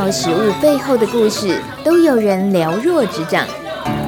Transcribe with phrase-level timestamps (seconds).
[0.00, 3.46] 道食物背后的故事，都有人了若指掌。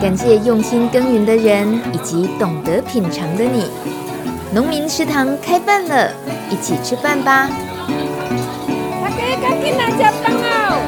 [0.01, 3.67] 感谢用心耕耘的人，以及懂得品尝的你。
[4.55, 6.11] 农民食堂开饭了，
[6.49, 7.47] 一起吃饭吧！
[9.03, 10.81] 大家赶紧来吃饭哦！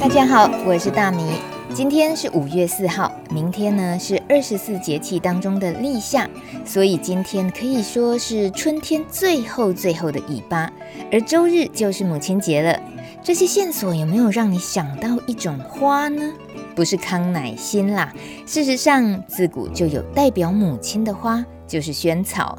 [0.00, 1.34] 大家好，我是大米。
[1.74, 3.12] 今天是五月四号，
[3.50, 6.30] 明天呢是二十四节气当中的立夏，
[6.64, 10.72] 所以今天可以说是春天最后最后的尾巴，
[11.10, 12.80] 而周日就是母亲节了。
[13.24, 16.32] 这些线索有没有让你想到一种花呢？
[16.76, 18.14] 不是康乃馨啦，
[18.46, 22.56] 事实上自古就有代表母亲的花，就是萱草。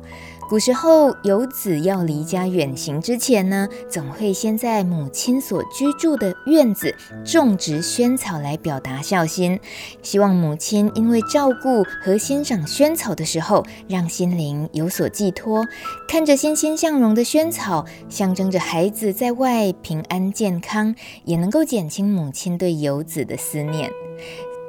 [0.51, 6.93] 古时候，游子要离家远行之前呢，总会先在母亲所居住的院子
[7.23, 9.57] 种植萱草来表达孝心，
[10.03, 15.66] 希望母亲因为照顾和欣赏萱草的时候，让心灵有所寄托。
[16.05, 20.93] 看着欣欣向荣的萱草，象征着孩子在外平安健康，
[21.23, 23.89] 也能够减轻母亲对游子的思念。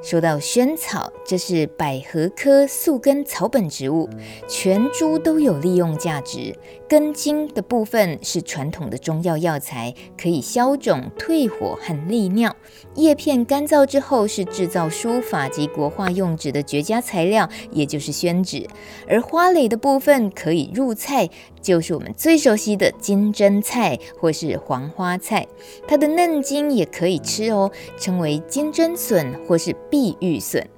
[0.03, 4.09] 说到萱草，这是百合科宿根草本植物，
[4.49, 6.55] 全株都有利用价值。
[6.93, 12.55] 根茎的部分是传统的中药药材，可以消肿、退火和利尿。
[12.97, 18.69] 叶片干燥之后是制造书法及国画用纸的绝佳材料，也就是宣纸。
[19.09, 21.31] 而花蕾的部分可以入菜，
[21.63, 25.47] 就是我们最熟悉的金针菜或是黄花菜。
[25.89, 30.69] 它的嫩茎也可以吃哦，称为金针笋或是碧玉笋。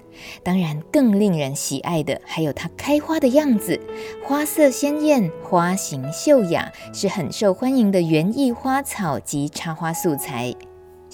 [0.42, 3.80] 当然，更令人喜爱的还有它开花的样子，
[4.22, 10.54] 花色鲜艳，花型秀雅，是很受欢迎的园艺花草及插花素材。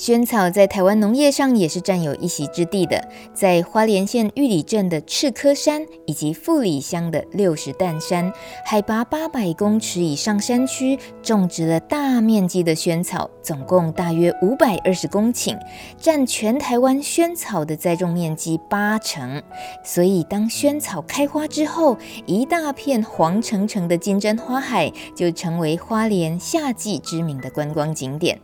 [0.01, 8.33] 萱草在台湾农业上也是占有一席之地的，在花莲县玉里镇的赤科山以及富里乡的六十石山，
[8.65, 15.59] 海拔八百公尺以上山区种植了大面积的萱草，总共大约五百二十公顷，
[15.99, 19.43] 占全台湾萱草的栽种面积八成。
[19.84, 28.41] 所以，当萱草开花之后，一大片黄澄澄的金针花海就成为花莲夏季知名的观光景点。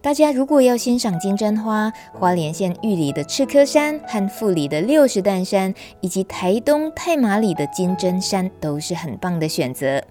[0.00, 10.02] 大家如果要欣赏金针花，花莲县玉里的赤科山和富里的六十担山，以及台东太麻里的金针山，都是很棒的选择。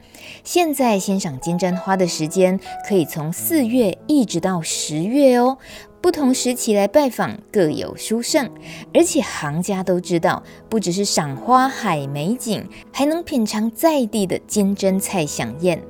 [0.43, 5.57] 现在欣赏金针花的时间可以从四月一直到十月哦。
[6.01, 8.49] 不同时期来拜访各有殊胜，
[8.93, 15.81] 而且行家都知道，不只是赏花海美景，还能品尝在地的金针菜饗宴。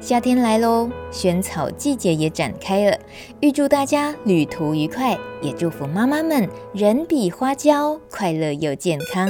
[0.00, 2.98] 夏天来喽，萱草季节也展开了，
[3.40, 9.28] 预祝大家旅途愉快，也祝福妈妈们人比花娇，快乐又健康。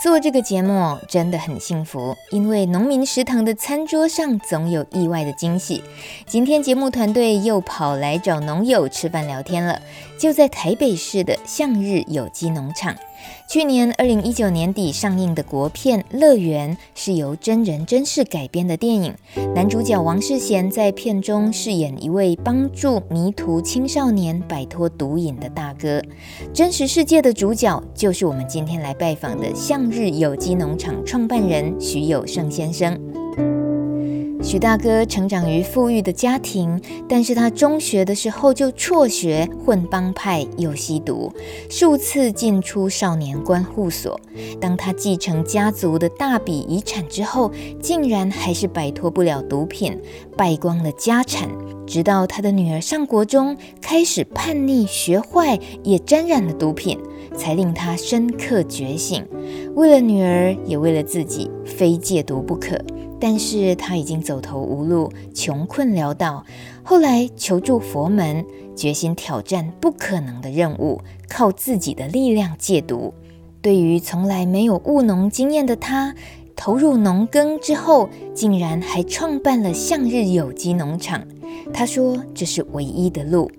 [0.00, 5.82] 做这个节目真的很幸福，因为农民食堂的餐桌上总有意外的惊喜。
[6.24, 9.82] 今天节目团队又跑来找农友吃饭聊天了，
[10.16, 12.94] 就在台北市的向日有机农场。
[13.48, 19.14] 去年二零一九年底上映的国片《乐园》是由真人真事改编的电影，
[19.54, 26.02] 男主角王世贤在片中饰演一位帮助迷途青少年摆脱毒瘾的大哥。
[26.52, 32.98] 真实世界的主角就是我们今天来拜访的向日有机农场创办人徐有胜先生。
[34.48, 41.30] 许大哥成长于富裕的家庭，但是他中学的时候就辍学，混帮派又吸毒，
[41.68, 44.18] 数次进出少年观护所。
[44.58, 50.00] 当他继承家族的大笔遗产之后，竟然还是摆脱不了毒品，
[50.34, 51.46] 败光了家产。
[51.86, 56.98] 直到他的女儿上国中，开始叛逆学坏，也沾染了毒品，
[57.36, 59.22] 才令他深刻觉醒。
[59.74, 62.78] 为了女儿，也为了自己，非戒毒不可。
[63.20, 66.44] 但是他已经走投无路，穷困潦倒。
[66.82, 68.44] 后来求助佛门，
[68.76, 73.12] 决心挑战不可能的任务，靠自己的力量戒毒。
[73.60, 76.14] 对于从来没有务农经验的他，
[76.54, 81.22] 投入农耕之后，竟然还创办了向日有机农场。
[81.72, 83.50] 他说：“这是唯一的路。”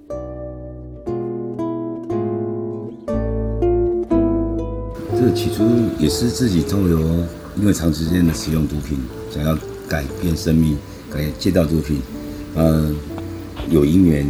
[5.14, 5.64] 这起初
[6.00, 6.98] 也是自己都有，
[7.60, 8.98] 因为长时间的使用毒品。
[9.32, 9.56] 想要
[9.88, 10.76] 改变生命，
[11.14, 12.02] 改戒掉毒品，
[12.56, 12.92] 呃，
[13.70, 14.26] 有因缘，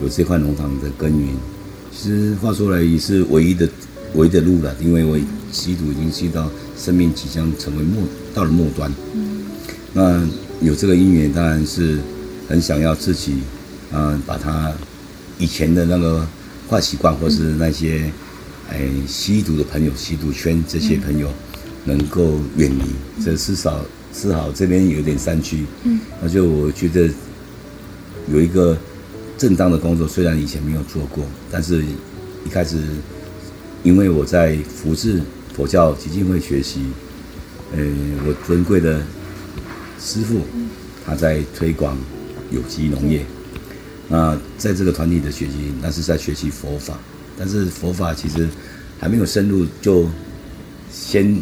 [0.00, 1.34] 有这块农场的耕耘。
[1.90, 3.68] 其实话说来也是唯一的、
[4.14, 5.18] 唯一的路了，因为我
[5.50, 8.92] 吸毒已经吸到生命即将成为末，到了末端。
[9.12, 9.44] 嗯。
[9.92, 10.24] 那
[10.60, 11.98] 有这个因缘，当然是
[12.48, 13.38] 很想要自己，
[13.90, 14.72] 呃，把他
[15.36, 16.24] 以前的那个
[16.70, 18.08] 坏习惯，或是那些，
[18.70, 21.28] 哎，吸毒的朋友、吸毒圈这些朋友。
[21.84, 23.24] 能够远离。
[23.24, 27.08] 这至少至少这边有点山区，嗯，那就我觉得
[28.30, 28.76] 有一个
[29.38, 31.82] 正当的工作，虽然以前没有做过，但是
[32.44, 32.78] 一开始
[33.82, 35.20] 因为我在福智
[35.54, 36.82] 佛教基金会学习，
[37.76, 37.82] 呃，
[38.26, 39.00] 我尊贵的
[40.00, 40.40] 师傅
[41.04, 41.96] 他在推广
[42.50, 43.24] 有机农业。
[44.08, 46.98] 那在这个团体的学习，那是在学习佛法，
[47.38, 48.46] 但是佛法其实
[49.00, 50.06] 还没有深入，就
[50.92, 51.34] 先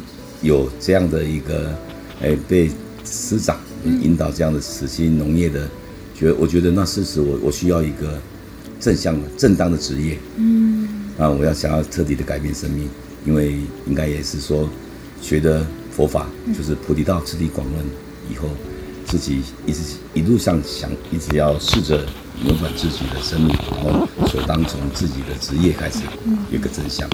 [0.43, 1.75] 有这样的一个，
[2.23, 2.71] 哎，被
[3.05, 5.69] 师长引导这样的慈心农业的，
[6.15, 8.19] 觉我觉得那事实我我需要一个
[8.79, 10.89] 正向的正当的职业，嗯，
[11.19, 12.89] 啊，我要想要彻底的改变生命，
[13.27, 14.69] 因为应该也是说
[15.21, 16.27] 学的佛法
[16.57, 17.85] 就是菩提道次第广论
[18.31, 18.49] 以后，
[19.05, 19.81] 自己一直
[20.15, 22.05] 一路上想一直要试着。
[22.43, 25.99] 扭转自己的生命，然后所当从自己的职业开始，
[26.51, 27.07] 有个真相，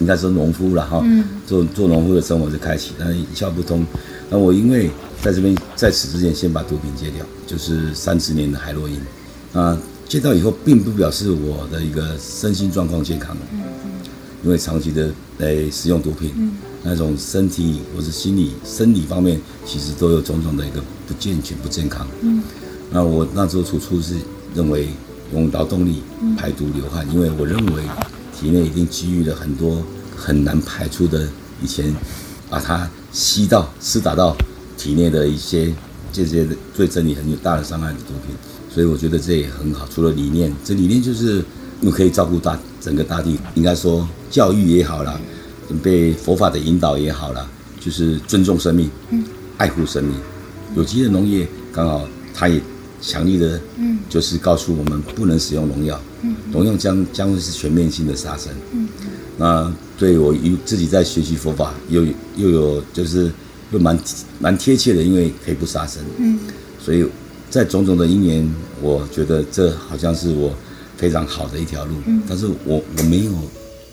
[0.00, 1.04] 应该说农夫了哈，
[1.46, 3.84] 做做农夫的生活就开启，但是一窍不通。
[4.30, 4.90] 那我因为
[5.22, 9.00] 在这边在此之前先把毒品戒掉，就是三十年的海洛因，
[9.52, 13.36] 啊，戒掉以后并不表示我的一个身心状况健康，
[14.44, 16.52] 因为长期的来使用毒品，
[16.82, 22.06] 那种身体或者心理生理方面其实都有种种的一个不健全不健康。
[22.90, 24.14] 那我那时候处处是
[24.54, 24.88] 认为
[25.32, 26.02] 用劳动力
[26.36, 27.82] 排毒流汗，因为我认为
[28.38, 29.82] 体内已经积郁了很多
[30.16, 31.28] 很难排出的
[31.60, 31.92] 以前
[32.48, 34.36] 把它吸到施打到
[34.76, 35.74] 体内的一些
[36.12, 36.46] 这些
[36.76, 38.36] 对身体很有大的伤害的毒品，
[38.72, 39.88] 所以我觉得这也很好。
[39.92, 41.44] 除了理念，这理念就是
[41.80, 45.18] 又可以照顾大整个大地，应该说教育也好啦，
[45.66, 47.44] 准备佛法的引导也好啦，
[47.80, 48.88] 就是尊重生命，
[49.56, 50.14] 爱护生命。
[50.76, 52.60] 有机的农业刚好它也。
[53.00, 58.88] 强力的，嗯，就是告诉我们不能使用农药，嗯，农药将将会是全面性的杀生，嗯，
[59.36, 60.34] 那对我
[60.64, 62.04] 自己在学习佛法，又
[62.36, 63.30] 又有就是
[63.72, 63.98] 又蛮
[64.40, 66.38] 蛮贴切的，因为可以不杀生，嗯，
[66.84, 67.06] 所以
[67.48, 70.52] 在种种的因缘，我觉得这好像是我
[70.96, 73.32] 非常好的一条路，嗯，但是我我没有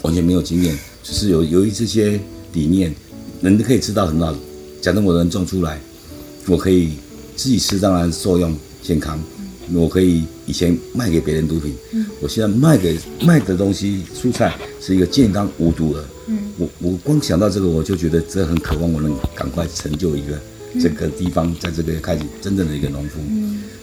[0.01, 2.19] 完全没有经验，只是有由于这些
[2.53, 2.93] 理念，
[3.41, 4.35] 人可以吃到很好，
[4.81, 5.79] 假如我能种出来，
[6.47, 6.93] 我可以
[7.35, 8.55] 自己吃，当然受用。
[8.85, 9.19] 健康，
[9.73, 11.73] 我可以以前卖给别人毒品，
[12.21, 16.05] 我现在卖给卖的东西蔬菜是一个健康无毒的。
[16.57, 20.39] 我我光想到这个，我就觉得这很渴望我能赶快成就一个
[20.79, 23.19] 这个地方，在这边开始真正的一个农夫。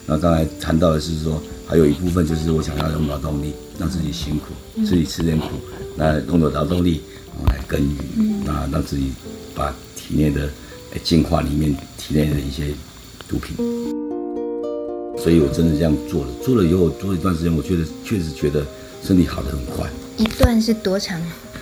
[0.05, 4.53] 那刚才谈到的是说，还有一部分就是我想要用劳动力让自己辛苦，
[4.85, 5.47] 自己吃点苦，
[5.97, 7.01] 那用的劳动力
[7.45, 9.11] 来耕耘，那让自己
[9.53, 10.49] 把体内的
[11.03, 12.73] 净化里面体内的一些
[13.27, 13.55] 毒品。
[15.23, 18.61] 所以我真的这样做了，做了以后做了一段时间，我觉得确实觉得
[19.01, 19.89] 身体好的很快。
[20.17, 21.17] 一段是多长？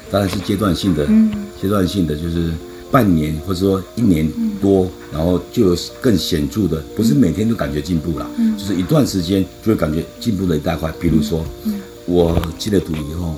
[0.10, 1.32] 当然是阶段性的，嗯，
[1.62, 2.52] 阶段性的就是
[2.90, 4.28] 半年或者说一年
[4.60, 10.92] 多，然后就有更显著的，不是每天都感觉进步了，嗯，就是一段时间就会感觉进步了一大块。
[11.00, 11.46] 比如说，
[12.08, 13.36] 我戒了毒以后，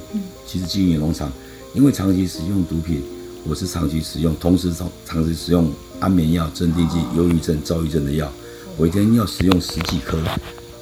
[0.48, 1.30] 其实经营农场，
[1.74, 3.02] 因为长期使用毒品，
[3.46, 8.32] 我是长期使用，同时长长期使用安眠药、镇定剂、忧郁症、躁郁症的药。
[8.76, 10.18] 我一天要使用十几颗，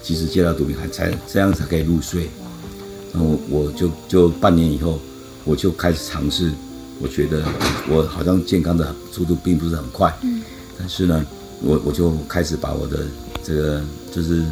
[0.02, 2.30] 其实戒掉毒品还才这样才可以入睡。
[3.14, 5.00] 然后我就就半年以后，
[5.44, 6.52] 我就开始尝试。
[7.02, 7.44] 我觉得
[7.90, 10.16] 我好像健康的速度并不是很快，
[10.78, 11.26] 但是呢，
[11.62, 13.08] 我我就开始把我的
[13.44, 13.82] 这个
[14.14, 14.44] 就是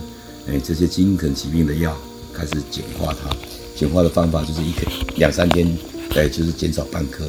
[0.48, 1.96] 诶这些精神疾病的药
[2.34, 3.30] 开始简化它。
[3.76, 4.82] 简化的方法就是一颗
[5.16, 5.66] 两三天，
[6.16, 7.24] 诶就是减少半颗。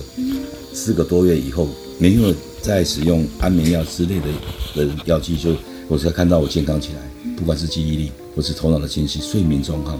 [0.73, 4.26] 四个多月以后，没有再使用安眠药之类的
[4.75, 5.55] 的药剂就。
[5.90, 7.00] 我才看到我健康起来，
[7.37, 9.99] 不管是记忆力，或是头脑的清晰、睡眠状况，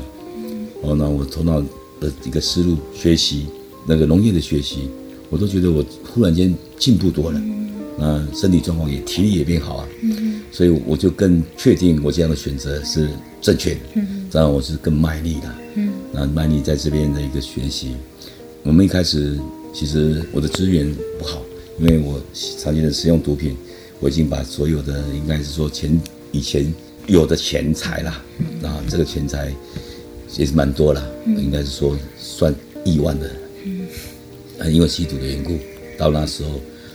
[0.83, 1.61] 哦，那我头脑
[2.01, 3.47] 的一个思路、学习
[3.85, 4.89] 那个农业的学习，
[5.31, 7.43] 我都觉得我忽然间进步多了，
[7.99, 9.89] 那身体状况也体力也变好啊，
[10.53, 13.09] 所以我就更确定我这样的选择是
[13.43, 13.81] 正确的，
[14.31, 15.53] 这样我是更卖力的，
[16.13, 17.97] 那卖力在这边的一个学习。
[18.63, 19.37] 我们一开始
[19.75, 21.43] 其实我的资源不好，
[21.81, 22.23] 因为我
[22.59, 23.57] 长期的使用毒品。
[24.01, 26.01] 我已经把所有的，应该是说钱
[26.33, 26.73] 以前
[27.07, 28.23] 有的钱财啦，
[28.63, 29.53] 啊，这个钱财
[30.39, 33.31] 也是蛮多了，应该是说算亿万的，
[34.59, 35.59] 啊，因为吸毒的缘故，
[35.99, 36.53] 到那时候，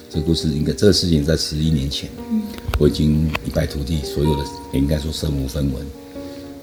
[0.09, 2.09] 这个故事应该这个事情在十一年前，
[2.79, 4.43] 我已经一败涂地，所有的
[4.73, 5.85] 也应该说身无分文，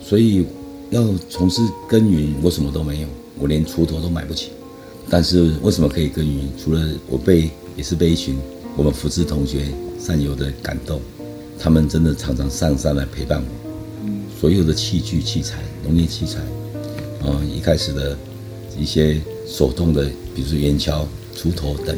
[0.04, 0.44] 所以
[0.90, 3.08] 要从事耕耘，我什么都没有，
[3.38, 4.48] 我连锄头都买不起，
[5.08, 6.48] 但是为什么可以耕耘？
[6.58, 8.36] 除了我被也是被一群
[8.76, 9.66] 我们福智同学。
[10.04, 11.00] 善友的感动，
[11.60, 13.48] 他们真的常常上山来陪伴我。
[14.40, 16.40] 所有的器具器材、农业器材，
[17.24, 18.18] 啊，一开始的
[18.76, 20.04] 一些手动的，
[20.34, 21.06] 比如说圆锹、
[21.36, 21.96] 锄头等，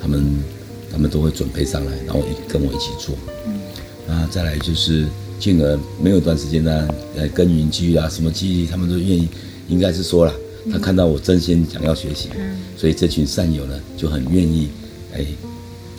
[0.00, 0.42] 他们
[0.90, 3.14] 他们都会准备上来，然后跟我一起做。
[3.46, 3.60] 嗯，
[4.08, 5.06] 那再来就是
[5.38, 9.28] 进而没有一段时间呢，呃，耕耘机啊，什么机，他们都愿意，
[9.68, 10.34] 应该是说了，
[10.72, 14.70] 他看到我真心想要学习，嗯，所以这群善友呢就很愿意，
[15.14, 15.24] 哎，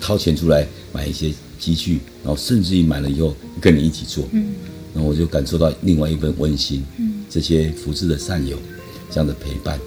[0.01, 4.53] 掏钱出来买一些机具，然后甚至于买了以后跟你一起做，嗯，
[4.93, 8.58] 然后我就感受到另外一份温馨，嗯，这些福祉的善友
[9.10, 9.79] 这样的陪伴，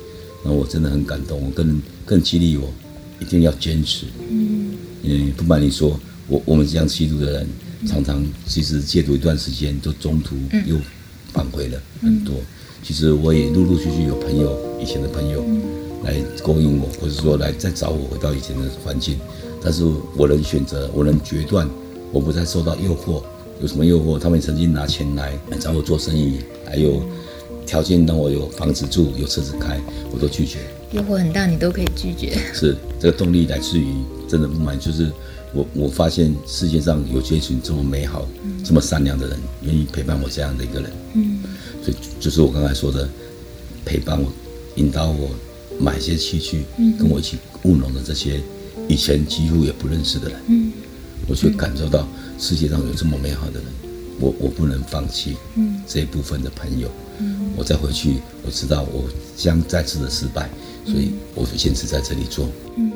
[0.45, 2.73] 然后我真的很感动，我更更激励我
[3.21, 4.77] 一定要坚持，嗯。
[5.05, 7.49] 嗯，不瞒你说，我我们这样吸毒的人，
[7.89, 10.77] 常常其实戒毒一段时间，就中途又
[11.33, 12.37] 返回了很多。
[12.85, 15.45] 其实我也陆陆续续有朋友，以前的朋友
[16.05, 19.19] 来勾引我，或者说来再找我回到以前的环境。
[19.63, 19.85] 但是
[20.17, 21.69] 我能选择，我能决断，
[22.13, 23.23] 我不再受到诱惑。
[23.61, 24.19] 有什么诱惑？
[24.19, 27.03] 他们曾经拿钱来来找我做生意，还有
[27.65, 29.81] 条件让我有房子住、有车子开，
[30.13, 30.59] 我都拒绝。
[30.91, 32.37] 诱惑很大，你都可以拒绝。
[32.53, 33.87] 是这个动力来自于。
[34.29, 35.13] 真的不满，就是
[35.53, 40.91] 我我发现世界上有这群这么美好、嗯、这么善良的人，愿意陪伴我这样的一个人。
[41.13, 41.43] 嗯，
[41.85, 43.07] 所以就是我刚才说的，
[43.85, 44.33] 陪伴我、
[44.77, 45.29] 引导我
[45.83, 48.41] 买些器具，嗯，跟我一起务农的这些
[48.89, 50.73] 以前几乎也不认识的人，嗯，
[51.27, 52.07] 我却感受到
[52.39, 53.65] 世界上有这么美好的人，
[54.21, 59.05] 我我不能放弃，嗯，这一部分的朋友，嗯，我再回去，我知道我
[59.37, 60.49] 将再次的失败，
[60.87, 62.93] 所以我就坚持在这里做，嗯。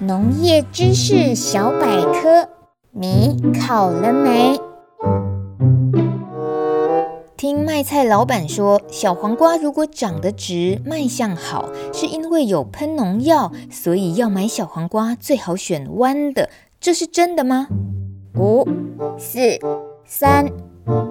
[0.00, 2.48] 农业知识小百科，
[2.92, 4.58] 你考了没？
[7.46, 16.50] 听卖菜老板说，小黄瓜如果长得直、卖相好，是因为有喷农药，所以要买小黄瓜最好选弯的，
[16.80, 17.68] 这是真的吗？
[18.34, 18.66] 五、
[19.16, 19.60] 四、
[20.04, 20.48] 三、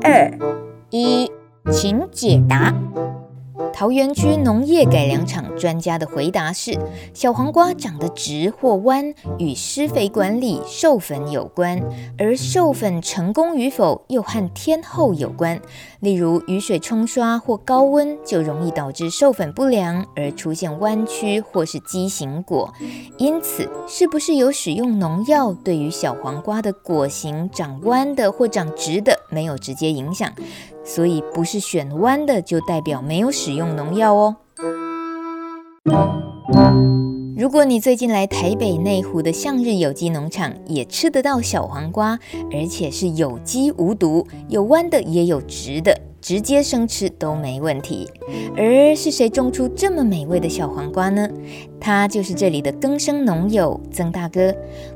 [0.03, 0.29] 二、
[0.89, 1.31] 一，
[1.71, 2.75] 请解答。
[3.73, 6.79] 桃园区农业改良场专家的回答是：
[7.13, 11.81] 小黄瓜长得直或弯与施肥管理、授粉有关，
[12.17, 15.59] 而授粉成功与否又和天候有关。
[16.05, 22.71] 例如雨水冲刷或高温就容易导致授粉不良而出现弯曲或是畸形果。
[23.17, 30.31] 因此，是不是有使用农药对于小黄瓜的果形长弯的或长直的没有直接影响。
[30.83, 34.35] 所以不是选弯的就代表没有使用农药哦。
[37.37, 42.17] 如果你最近来台北内湖的向日有机农场，也吃得到小黄瓜，
[42.49, 45.99] 而且是有机无毒，有弯的也有直的。
[46.21, 48.09] 直接生吃都没问题。
[48.55, 51.29] 而是谁种出这么美味的小黄瓜呢？
[51.79, 54.55] 他就是这里的更生农友曾大哥。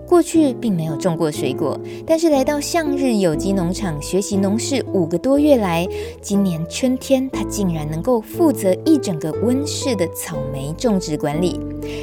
[0.09, 5.87] 过去并没有种过水果，但是来到向日有机农场学习农事五个多月来，
[6.19, 11.59] 今年春天他竟然能够负责一整个温室的草莓种植管理。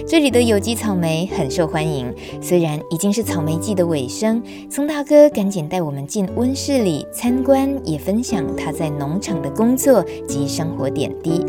[0.07, 11.45] 这里的有机草莓很受欢迎，虽然已经是草莓季的尾声，曾大哥赶紧带我们进温室里参观，也分享他在农场的工作及生活点滴。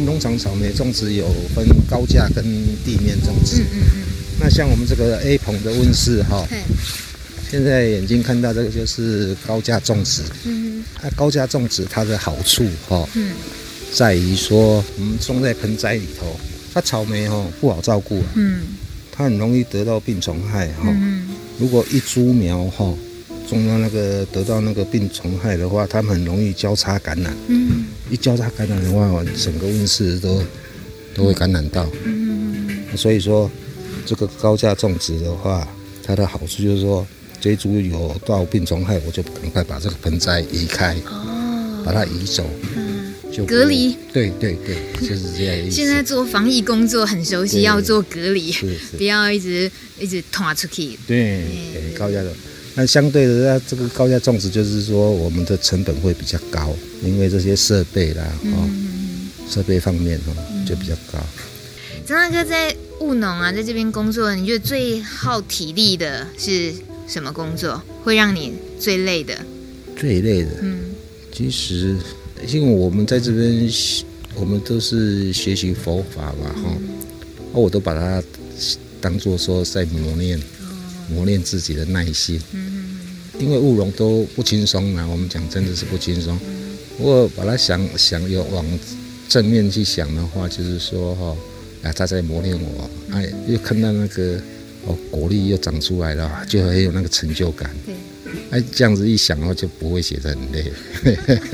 [0.00, 2.42] 们农场草莓种植有分高架跟
[2.84, 3.62] 地面种植。
[3.62, 4.02] 嗯嗯嗯。
[4.40, 6.46] 那像我们这个 A 棚的温室哈，
[7.50, 10.22] 现在眼睛看到这个就是高架种植。
[10.44, 10.82] 嗯。
[10.94, 13.32] 它高架种植它的好处哈，嗯，
[13.92, 16.38] 在于说我们种在盆栽里头，
[16.74, 18.22] 它草莓哈不好照顾。
[18.34, 18.62] 嗯。
[19.12, 20.84] 它很容易得到病虫害哈。
[20.86, 21.28] 嗯。
[21.58, 22.94] 如果一株苗哈
[23.48, 27.36] 种到那个得到那个病虫害的话，它们很容易交叉感染。
[27.48, 30.42] 嗯，一交叉感染的话，整个温室都
[31.14, 31.88] 都会感染到。
[32.04, 33.50] 嗯，所以说
[34.04, 35.66] 这个高价种植的话，
[36.02, 37.06] 它的好处就是说，
[37.40, 42.44] 这一株有到病虫害，我就赶快把这个盆栽移开，哦，把它移走。
[42.76, 42.90] 嗯
[43.32, 44.76] 就隔离，对对对，
[45.08, 45.70] 就是这样。
[45.70, 48.52] 现在做防疫工作很熟悉，要做隔离，
[48.98, 50.98] 不要一直一直拖出去。
[51.06, 51.44] 对，
[51.96, 52.32] 高架的，
[52.74, 58.68] 那相对的，那这个高价种植就是说，我们的成本会比较高，因为这些设备啦，哦，
[59.48, 60.36] 设备方面哦
[60.66, 61.18] 就比较高。
[62.06, 66.72] 张大哥在务农啊，在这边工作，你觉得最耗体力的是
[67.06, 67.82] 什么工作？
[68.02, 69.36] 会让你最累的？
[69.96, 70.80] 最累的，嗯，
[71.32, 71.96] 其实。
[72.48, 73.70] 因为我们在这边，
[74.34, 76.74] 我们都是学习佛法嘛，哈，
[77.52, 78.22] 我都把它
[78.98, 80.40] 当做说在磨练，
[81.10, 82.40] 磨练自己的耐心。
[82.52, 82.86] 嗯
[83.38, 86.38] 因为务农都不轻松嘛，我们讲真的是不轻松。
[86.98, 88.62] 不过把它想想有往
[89.30, 91.34] 正面去想的话，就是说哈，
[91.82, 94.38] 啊，他在磨练我，哎，又看到那个
[94.84, 97.74] 哦果粒又长出来了，就很有那个成就感。
[98.50, 100.70] 哎，这样子一想的话，就不会写得很累。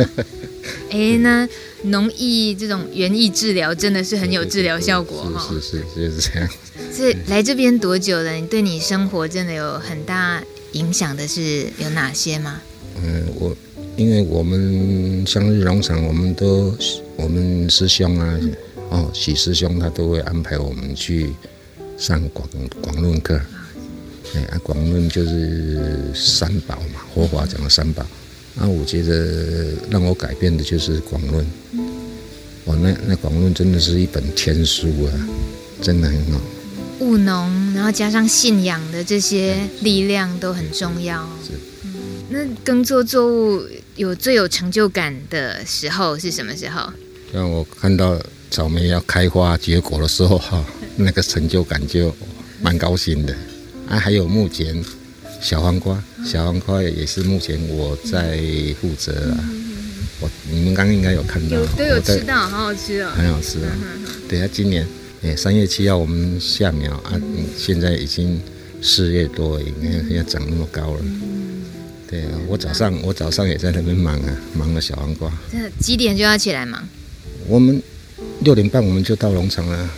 [0.90, 1.48] 哎，那
[1.84, 5.48] 农艺这种园艺治疗真的是很有治疗效果哈。
[5.48, 6.48] 是是是，就是这样。
[6.96, 8.32] 所以来这边多久了？
[8.32, 12.62] 你对你生活真的有很大影响的是有哪些吗？
[13.04, 13.54] 嗯，我
[13.98, 16.74] 因为我们向日农场，我们都
[17.16, 18.40] 我们师兄啊，
[18.88, 21.34] 哦，许师兄他都会安排我们去
[21.98, 22.48] 上广
[22.80, 23.38] 广论课。
[24.34, 28.06] 哎，啊，广论就是三宝嘛，佛法讲的三宝。
[28.54, 31.46] 那我觉得让我改变的就是广论。
[32.64, 35.12] 哇，那那广论真的是一本天书啊，
[35.82, 36.40] 真的很好。
[37.00, 41.22] 务农，然后加上信仰的这些力量都很重要。
[41.46, 41.52] 是，
[41.84, 41.92] 嗯
[42.28, 43.62] 那耕作作物
[43.96, 46.90] 有最有成就感的时候是什么时候？
[47.32, 48.18] 让我看到
[48.50, 50.64] 草莓要开花结果的时候，哈，
[50.96, 52.14] 那个成就感就
[52.60, 53.34] 蛮高兴的。
[53.88, 54.84] 啊，还有目前
[55.40, 58.40] 小黄瓜，小黄瓜也是目前我在
[58.80, 59.38] 负责啊。
[60.18, 63.68] 我你们刚刚应该有看到，有都有吃到，好好吃哦，很好吃哦。
[64.28, 64.86] 对啊，今年。
[65.26, 67.20] 哎，三月七号我们下苗啊，
[67.58, 68.40] 现在已经
[68.80, 71.00] 四月多，应该现在长那么高了。
[72.08, 75.28] 对啊，我早上我早上也在那边忙啊，忙了小黄瓜。
[75.50, 76.88] 这几点就要起来忙？
[77.48, 77.82] 我们
[78.42, 79.90] 六点半我们就到农场了。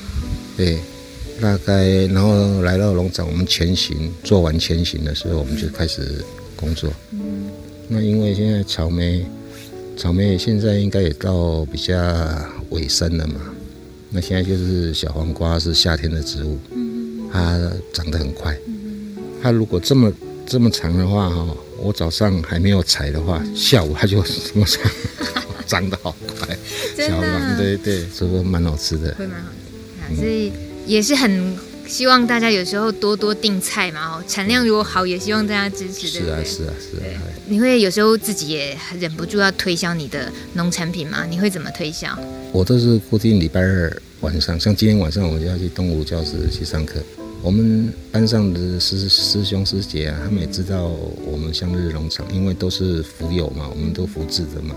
[0.56, 0.78] 对，
[1.42, 6.24] 大概然后来到农场，我们前行做完前行的时候，我们就开始
[6.56, 6.90] 工作。
[7.12, 7.50] 嗯。
[7.86, 9.26] 那因为现在草莓，
[9.94, 11.94] 草莓现在应该也到比较
[12.70, 13.34] 尾声了嘛。
[14.10, 16.58] 那现在就是小黄瓜是夏天的植物，
[17.32, 18.56] 它长得很快。
[19.42, 20.12] 它如果这么
[20.46, 21.46] 这么长的话哈，
[21.78, 24.90] 我早上还没有采的话，下午它就这么长，
[25.66, 26.56] 长得好快。
[26.96, 29.14] 真的，对对，是不是蛮好吃的？
[29.14, 29.48] 会蛮好
[30.10, 30.52] 吃，所以
[30.86, 31.56] 也是很
[31.88, 36.06] 希望大家有时候多多订菜嘛哦，产量如果好，也希望大家支持。
[36.06, 37.22] 是啊是啊是啊。
[37.46, 41.24] 你会有时候自己也忍不住要推销你的农产品吗？
[41.24, 42.16] 你会怎么推销？
[42.52, 47.00] 我都是固定礼拜二晚上，像今天晚上我就要去东吴教室去上课。
[47.42, 50.88] 我们班上的师师兄师姐啊，他们也知道
[51.24, 54.74] 我们向日农场，因为都是福友嘛，我们都福智的嘛，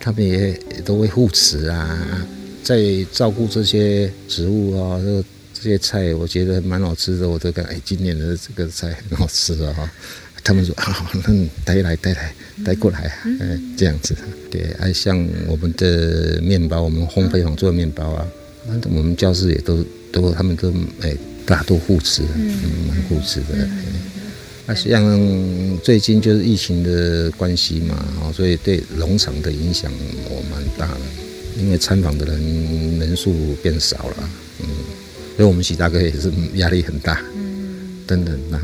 [0.00, 2.26] 他们也都会护持啊，
[2.64, 5.28] 在照顾这些植物啊，这个这
[5.62, 9.90] 些菜，我觉得蛮好吃的，我都感哎，今年的这个菜很好吃的哈。
[10.44, 14.12] 他们说好，那你带来带来带过来啊，嗯，这样子。
[14.50, 18.26] 对，还像我们的面包，我们烘焙坊做的面包啊，
[18.66, 23.68] 那我们教室也都都，他们都哎，大家都护持，嗯，蛮护持的。
[24.66, 29.92] 啊，像最近就是疫情的关系嘛，哦，所以对农场的影响
[30.28, 31.00] 我蛮大的，
[31.56, 34.66] 因为参访的人人数变少了，嗯，
[35.36, 38.60] 所以我们许大哥也是压力很大，嗯，等等呐。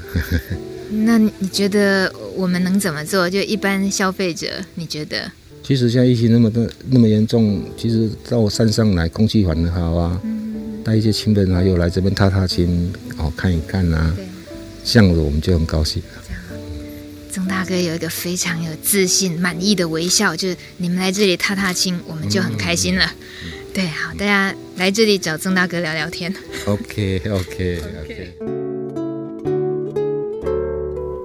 [1.04, 3.28] 那你觉得我们能怎么做？
[3.28, 5.30] 就一般消费者，你觉得？
[5.62, 10.20] 其实现在疫情那么的那么严重，其实到山上来，空气很好啊，
[10.82, 14.24] 带、嗯、一些亲朋好友来这边踏踏青，哦，看一看啊，对
[14.84, 16.02] 这样子我们就很高兴。
[17.30, 23.04] 曾大哥有一个非常有自信、满意的微笑，就是你们来这里踏踏青，我们就很开心了。
[23.44, 26.34] 嗯、对，好，大家来这里找曾大哥聊聊天。
[26.66, 27.28] OK，OK，OK。
[27.28, 28.58] Okay, okay, okay.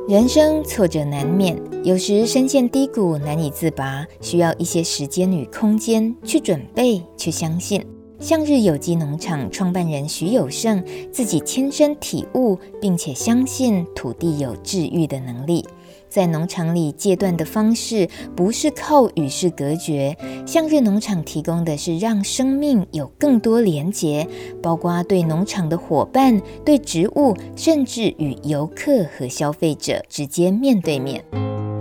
[0.09, 7.83] 人生挫折难免，有时深陷低谷难以自拔，需要一些时间与空间去准备、去相信。
[8.19, 15.65] 向日有机农场创办人徐有胜自己亲身体悟，并且相信土地有治愈的能力。
[16.13, 20.15] 在农场里戒断的方式，不是靠与世隔绝。
[20.45, 24.27] 向日农场提供的是让生命有更多连结，
[24.61, 31.25] 包括对农场的伙伴、对植物，甚至与游客和消费者直接面对面。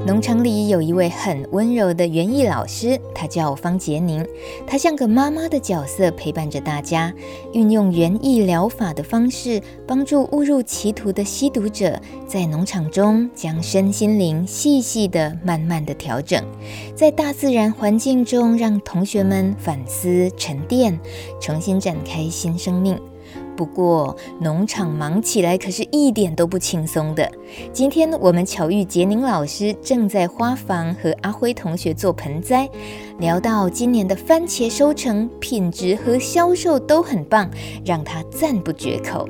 [0.05, 4.27] 农场里有一位很温柔的园艺老师，他叫方洁宁。
[4.67, 7.15] 他像个妈妈的角色，陪伴着大家，
[7.53, 16.45] 运用园艺疗法的方式，帮助误入歧途的吸毒者，在农场中将身心灵细细的、慢慢的调整，
[16.97, 20.99] 在大自然环境中，让同学们反思、沉淀，
[21.41, 23.01] 重新展开新生命。
[23.63, 27.31] 不过，农场忙起来可是一点都不轻松的。
[27.73, 32.69] 今天我们巧遇杰宁老师，正在花房和阿辉同学做盆栽，
[33.21, 37.49] 聊到今年的番茄收成品质和销售都很棒，
[37.85, 39.29] 让他赞不绝口。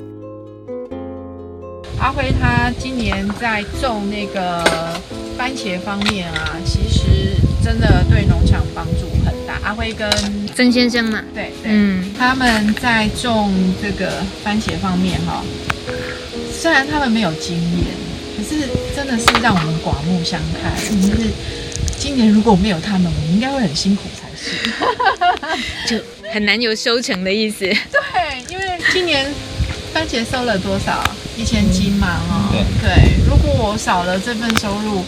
[1.99, 4.63] 阿辉他今年在种那个
[5.37, 9.59] 番茄方面啊，其实真的对农场帮助很大。
[9.63, 10.09] 阿辉跟
[10.53, 15.41] 曾先生嘛，对对，嗯，他们在种这个番茄方面哈，
[16.51, 17.85] 虽然他们没有经验，
[18.35, 20.73] 可是真的是让我们刮目相看。
[21.01, 21.29] 就是
[21.97, 24.57] 今年如果没有他们，我们应该会很辛苦才是，
[25.87, 27.59] 就很难有收成的意思。
[27.59, 27.73] 对，
[28.49, 29.31] 因为今年
[29.93, 31.01] 番茄收了多少？
[31.35, 32.89] 一千斤嘛，哦、嗯，对。
[32.93, 35.05] 对，如果我少了这份收入，嗯，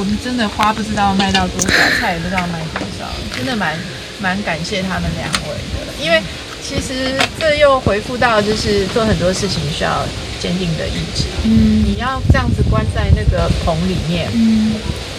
[0.00, 3.04] 我们真的花不知道卖到多少，菜也不知道卖多少，
[3.36, 3.78] 真的蛮
[4.18, 6.22] 蛮感谢他们两位的，因为。
[6.62, 10.06] 其实这又回复到，就是做很多事情需要
[10.38, 11.24] 坚定的意志。
[11.42, 14.74] 嗯，你要这样子关在那个棚里面，嗯，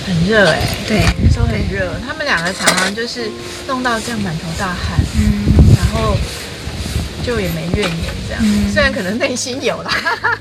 [0.05, 1.91] 很热哎、欸，对，那时候很热。
[2.07, 3.29] 他们两个常常就是
[3.67, 6.15] 弄到这样满头大汗，嗯，然后
[7.23, 8.41] 就也没怨言这样。
[8.43, 9.91] 嗯、虽然可能内心有啦，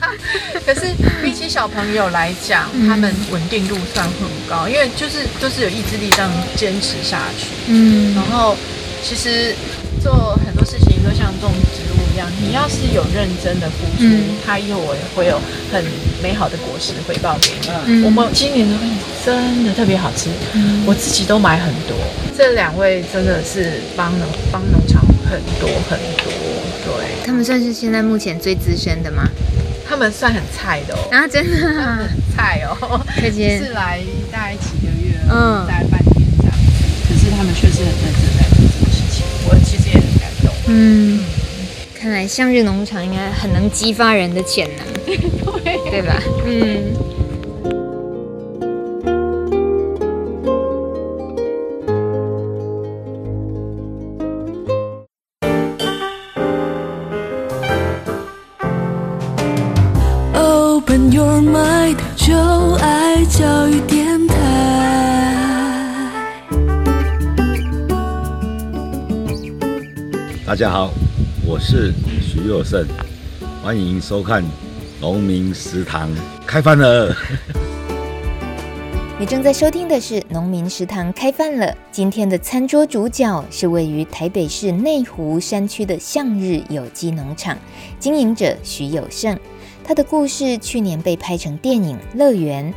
[0.67, 4.15] 可是比起小朋友来讲，嗯、他们稳定度算很
[4.49, 7.47] 高，因为就是都是有意志力这样坚持下去。
[7.67, 8.57] 嗯，然后
[9.03, 9.55] 其实。
[10.03, 15.39] 做很多事情都像种植物一样，你要是有认真的付出，嗯、它以后也会有
[15.71, 15.85] 很
[16.23, 17.69] 美好的果实回报给你。
[17.85, 18.75] 嗯、我们今年的
[19.23, 21.95] 真的特别好吃，嗯、我自己都买很多。
[22.35, 26.50] 这两位真的是帮农帮农场很多很多，对。
[27.31, 29.23] 他们算是现在目前最资深的吗？
[29.89, 30.99] 他们算很菜的哦。
[31.13, 33.01] 啊，真的很菜哦。
[33.21, 34.01] 可见是来
[34.33, 36.53] 大概几个月，嗯，大概半年这样。
[37.09, 40.53] 可是他们确实很认真在做这个事情，我其实也很感动。
[40.67, 41.21] 嗯，
[41.95, 44.85] 看来向日农场应该很能激发人的潜能，
[45.63, 46.21] 对，对吧？
[46.45, 47.10] 嗯。
[61.01, 62.37] Open your mind，就
[62.75, 64.35] 爱教育电台。
[70.45, 70.91] 大家好，
[71.47, 72.87] 我是徐有胜，
[73.63, 74.45] 欢迎收看
[75.01, 76.11] 农民食堂
[76.47, 77.17] 开饭了。
[79.19, 81.75] 你正在收听的是农民食堂开饭了。
[81.91, 87.57] 今天的餐桌主角是位于台北市内湖山区的向日有机农场
[87.99, 89.39] 经营者徐有胜。
[89.85, 92.73] 他的故事去年被拍成电影《乐园》，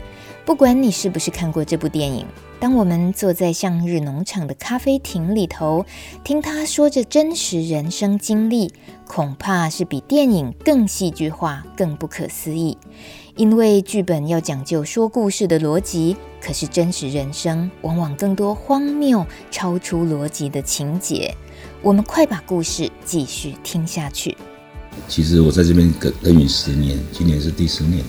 [0.46, 2.26] 不管你是不是看过这部电影。
[2.60, 5.86] 当我们坐在向日农场的咖啡亭里头，
[6.24, 8.72] 听他说着真实人生经历，
[9.06, 12.78] 恐怕是比电影更戏剧化、更不可思议。
[13.36, 21.36] 因为剧本要讲究说故事的逻辑，可是真实人生往往更多荒谬、超出逻辑的情节。
[21.82, 24.38] 我们快把故事继续听下去。
[25.08, 28.04] 其实我在这边耕耕耘十年，今年是第十年。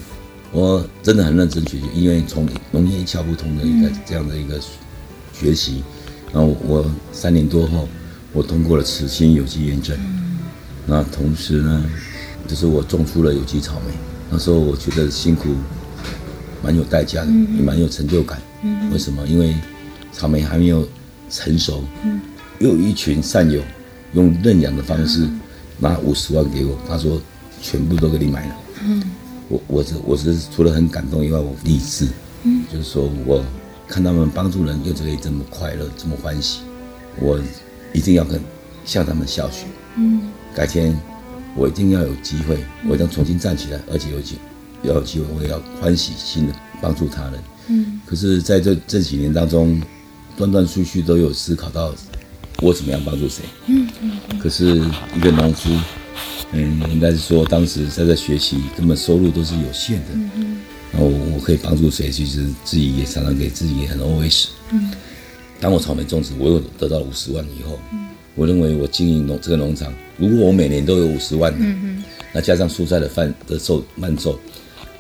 [0.53, 4.61] 我真的很认真学习，因为从农业一窍不通的一个这样的一个
[5.33, 5.83] 学习，
[6.33, 7.89] 然后我三年多后，
[8.33, 9.99] 我通过了慈心有机验证。
[10.87, 11.85] 那同时呢，
[12.47, 13.95] 就是我种出了有机草莓。
[14.31, 15.55] 那时候我觉得辛苦，
[16.63, 18.41] 蛮有代价的，也蛮有成就感。
[18.93, 19.27] 为什么？
[19.27, 19.55] 因为
[20.13, 20.87] 草莓还没有
[21.29, 21.83] 成熟，
[22.61, 23.61] 又有一群善友
[24.13, 25.29] 用认养的方式
[25.85, 27.21] 拿五十万给我，他说
[27.61, 28.57] 全部都给你买了。
[28.85, 29.03] 嗯。
[29.47, 32.09] 我我是我是除了很感动以外，我励志，
[32.45, 33.45] 嗯，就是说我
[33.87, 36.61] 看他们帮助人又可以这么快乐，这么欢喜，
[37.21, 37.39] 我
[37.93, 38.41] 一定要跟
[38.87, 39.67] 向他们效学，
[39.97, 40.23] 嗯，
[40.55, 40.99] 改天
[41.55, 44.39] 我一定要有机会，我一定要重新站起来，而且有机
[44.83, 47.35] 要有机会，我也要欢喜心的帮助他人，
[47.69, 49.79] 嗯，可是在这这几年当中，
[50.39, 51.93] 断断续续都有思考到
[52.61, 54.77] 我怎么样帮助谁，嗯嗯，可是
[55.17, 55.71] 一个农夫。
[56.57, 60.07] 嗯，应该是说当时在这学习，根本收入都是有限的。
[60.13, 60.61] 嗯嗯。
[60.93, 62.11] 然后我可以帮助谁？
[62.11, 64.47] 其实自己也常常给自己也很 OS。
[64.71, 64.93] 嗯。
[65.61, 74.39] 当我草莓种植，我又得到了五十万以后，嗯，我认为我经营农这个农场，如果我每年都有五十万，嗯嗯，那加上蔬菜的贩的售贩售，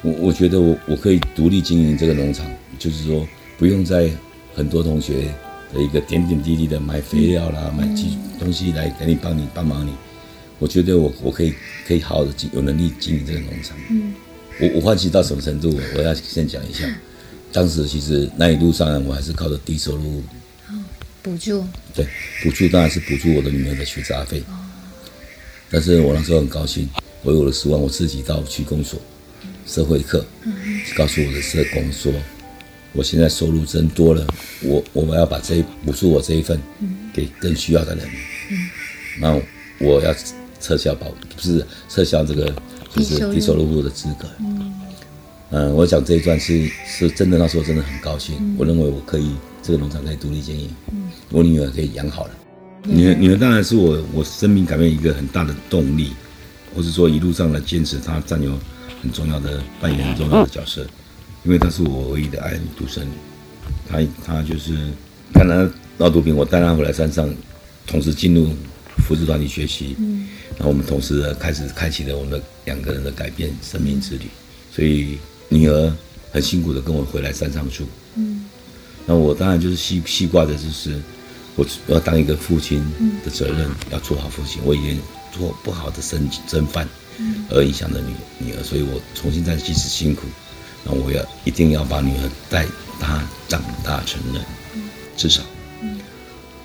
[0.02, 3.24] 我我觉得我我可以独立经营这个农场，就是说
[3.58, 4.10] 不用在
[4.54, 5.32] 很多同学
[5.74, 9.92] 的一个点点滴滴的买肥料啦，嗯，买其东西来给你帮你帮忙你。
[10.58, 11.52] 我觉得我我可以
[11.86, 13.76] 可以好好的经有能力经营这个农场。
[13.90, 14.14] 嗯，
[14.60, 15.76] 我我欢喜到什么程度？
[15.96, 16.88] 我要先讲一下。
[17.52, 20.22] 当时其实那一路上我还是靠着低收入。
[20.68, 20.74] 哦，
[21.22, 21.64] 补助。
[21.92, 22.06] 对，
[22.42, 24.40] 补助当然是补助我的女儿的学杂费。
[24.48, 24.54] 哦。
[25.70, 26.88] 但是我那时候很高兴，
[27.22, 29.00] 我有了十万，我自己到区公所，
[29.66, 30.52] 社会课，嗯，
[30.94, 32.12] 告诉我的社工说，
[32.94, 34.26] 我现在收入增多了，
[34.62, 36.58] 我我们要把这一补助我这一份，
[37.12, 38.06] 给更需要的人。
[38.50, 38.58] 嗯。
[39.20, 39.40] 那
[39.86, 40.14] 我要。
[40.60, 42.50] 撤销保不是撤销这个
[42.88, 44.26] 就是低收入户的资格。
[44.38, 44.74] 嗯，
[45.50, 48.34] 嗯，我讲这一段是是真的，那时候真的很高兴。
[48.40, 50.70] 嗯、我认为我可以这个农场可以独立经营。
[50.90, 52.30] 嗯，我女儿可以养好了。
[52.84, 56.12] 嗯、女儿女儿当然是我我生命改变一个很大的动力，
[56.74, 58.58] 或是说一路上的坚持，她占有
[59.02, 60.86] 很重要的扮演很重要的角色，
[61.44, 63.12] 因为她是我唯一的爱女独生女，
[63.88, 64.74] 她她就是
[65.32, 67.32] 看她闹毒品，我带她回来山上，
[67.86, 68.48] 同时进入
[69.06, 70.26] 福祉团体学习，嗯，
[70.56, 74.24] 然后我们同时开始开启了我们的两个人的改变生命之旅，
[74.74, 75.92] 所以女儿
[76.32, 77.84] 很辛苦的跟我回来山上住，
[78.16, 78.46] 嗯，
[79.06, 81.00] 那我当然就是系系挂的就是
[81.56, 82.82] 我要当一个父亲
[83.24, 84.98] 的责任，要做好父亲，我已经
[85.30, 86.88] 做不好的身身犯。
[87.48, 88.12] 而影响了女
[88.44, 90.22] 女儿，所以我重新再继续辛苦，
[90.84, 92.66] 那我要一定要把女儿带
[93.00, 94.44] 她长大成人，
[95.16, 95.42] 至少，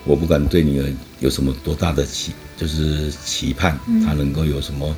[0.06, 4.96] 我不管对女儿有什么多大的期，就是期盼她能够有什么，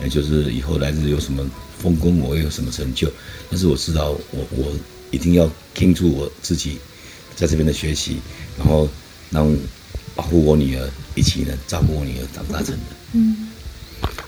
[0.00, 1.44] 呃，就是以后来日有什么
[1.78, 3.10] 丰功，我有什么成就，
[3.50, 4.72] 但是我知道我我
[5.10, 6.78] 一定要倾注我自己
[7.36, 8.18] 在这边的学习，
[8.58, 8.88] 然后
[9.30, 9.56] 让
[10.16, 12.80] 保护我女儿，一起呢照顾我女儿长大成人。
[13.12, 13.43] 嗯。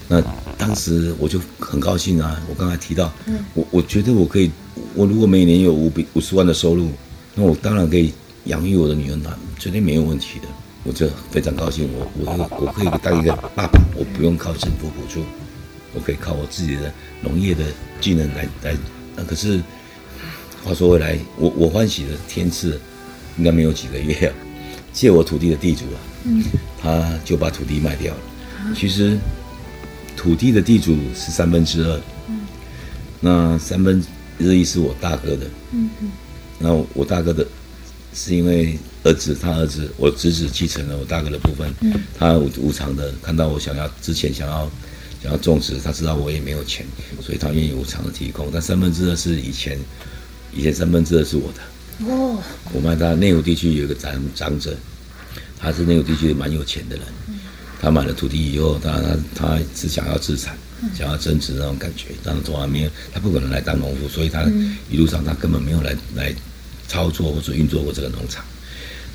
[0.08, 0.22] 那
[0.56, 2.40] 当时我就很高兴啊！
[2.48, 3.12] 我刚才提到，
[3.54, 4.50] 我我觉得我可以，
[4.94, 6.88] 我如果每年有五百五十万的收入，
[7.34, 8.12] 那我当然可以
[8.44, 10.46] 养育我的女儿，那绝对没有问题的。
[10.84, 15.24] 我就非常高兴，我我我可以当一个爸爸，我不用靠政府补助，
[15.92, 17.64] 我可以靠我自己的农业的
[18.00, 18.76] 技能来来。
[19.16, 19.60] 那可是
[20.62, 22.80] 话说回来，我我欢喜的天赐，
[23.38, 24.34] 应该没有几个月啊，
[24.92, 25.98] 借我土地的地主啊，
[26.80, 28.20] 他就把土地卖掉了。
[28.72, 29.18] 其实。
[30.16, 32.40] 土地的地主是三分之二，嗯，
[33.20, 34.02] 那三分
[34.38, 36.10] 之一是我大哥的，嗯嗯，
[36.58, 37.46] 那我大哥的，
[38.14, 44.70] 是因为儿子他儿子我侄子继承了我大哥的部分，嗯，他无无偿的看到我想要之前想要
[45.22, 46.84] 想要种植，他知道我也没有钱，
[47.22, 48.48] 所以他愿意无偿的提供。
[48.52, 49.78] 但三分之二是以前
[50.52, 54.76] 以前三分之二是我的，哦，我卖他内湖地区有一个长长者，
[55.58, 57.04] 他是内湖地区蛮有钱的人。
[57.80, 60.56] 他买了土地以后，他他他是想要自产，
[60.96, 64.44] 想要增值那种感觉，但是从来没有，他不可能来当农夫，所以他
[64.90, 66.34] 一路上他根本没有来来
[66.88, 68.44] 操作或者运作过这个农场。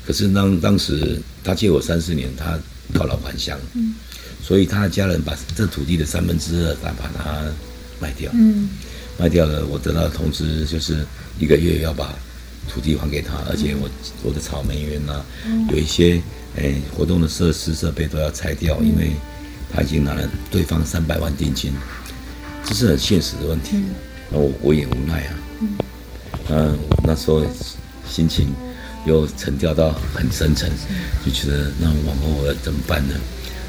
[0.06, 2.58] 可是当当时他借我三四年，他
[2.94, 3.58] 告老还乡，
[4.42, 7.44] 所以他的家人把这土地的三分之二，他把它
[8.00, 8.30] 卖掉，
[9.18, 11.04] 卖掉了，我得到的通知就是
[11.38, 12.14] 一个月要把
[12.68, 13.90] 土地还给他，而且我
[14.22, 15.20] 我的草莓园呐，
[15.70, 16.22] 有一些。
[16.56, 19.12] 哎，活动的设施设备都要拆掉，因为
[19.72, 21.72] 他已经拿了对方三百万定金，
[22.62, 23.82] 这是很现实的问题。
[24.30, 25.34] 那我我也无奈啊。
[26.50, 27.42] 嗯，那时候
[28.06, 28.52] 心情
[29.06, 30.70] 又沉掉到很深沉，
[31.24, 33.14] 就觉得那往后我要怎么办呢？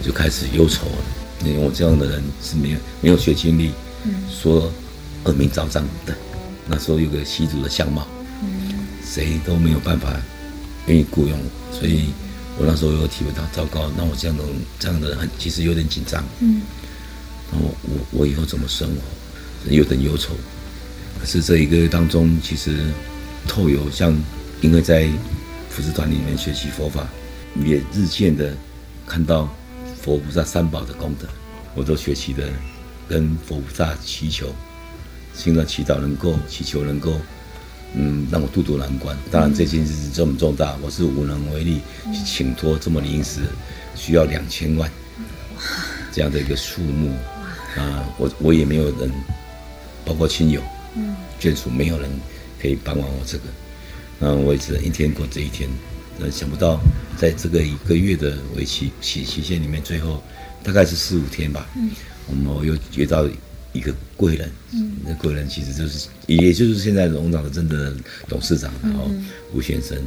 [0.04, 1.46] 就开始忧愁了。
[1.46, 3.72] 因为我这样的人是没有没有学经历，
[4.30, 4.70] 说
[5.24, 6.14] 恶名昭彰的。
[6.68, 8.06] 那时候有个吸毒的相貌，
[9.06, 10.14] 谁都没有办法
[10.88, 12.08] 愿意雇佣我，所以。
[12.58, 14.44] 我那时候有体会到，糟糕，那我这样的
[14.80, 16.24] 这样的人很，其实有点紧张。
[16.40, 16.62] 嗯。
[17.52, 20.34] 然后我我以后怎么生活，有点忧愁。
[21.20, 22.78] 可是这一个月当中，其实
[23.48, 24.16] 透有像，
[24.62, 25.10] 因为在
[25.70, 27.08] 福祉团里面学习佛法，
[27.66, 28.56] 也日渐的
[29.08, 29.50] 看到
[30.02, 31.28] 佛菩萨三宝的功德，
[31.76, 32.50] 我都学习的
[33.08, 34.54] 跟佛菩萨祈求，
[35.36, 37.20] 心的祈祷能够祈求能够。
[37.96, 39.16] 嗯，让我渡渡难关。
[39.32, 41.80] 当然，这件事这么重大，我是无能为力
[42.12, 43.42] 去请托这么临时，
[43.96, 44.90] 需要两千万
[46.12, 47.12] 这样的一个数目
[47.78, 49.12] 啊，我我也没有人，
[50.04, 50.62] 包括亲友、
[51.40, 52.10] 眷属，没有人
[52.60, 53.44] 可以帮忙我这个。
[54.20, 55.70] 那我也只能一天过这一天。
[56.18, 56.80] 那想不到，
[57.18, 60.24] 在这个一个月的为期期期限里面，最后
[60.64, 61.92] 大概是四五天吧，嗯
[62.28, 63.28] 我们又接到。
[63.74, 67.94] 一个贵人，嗯，那贵人其实就是，也就是现在农场的真的
[68.30, 69.10] 董事长，然后
[69.52, 69.98] 吴先生，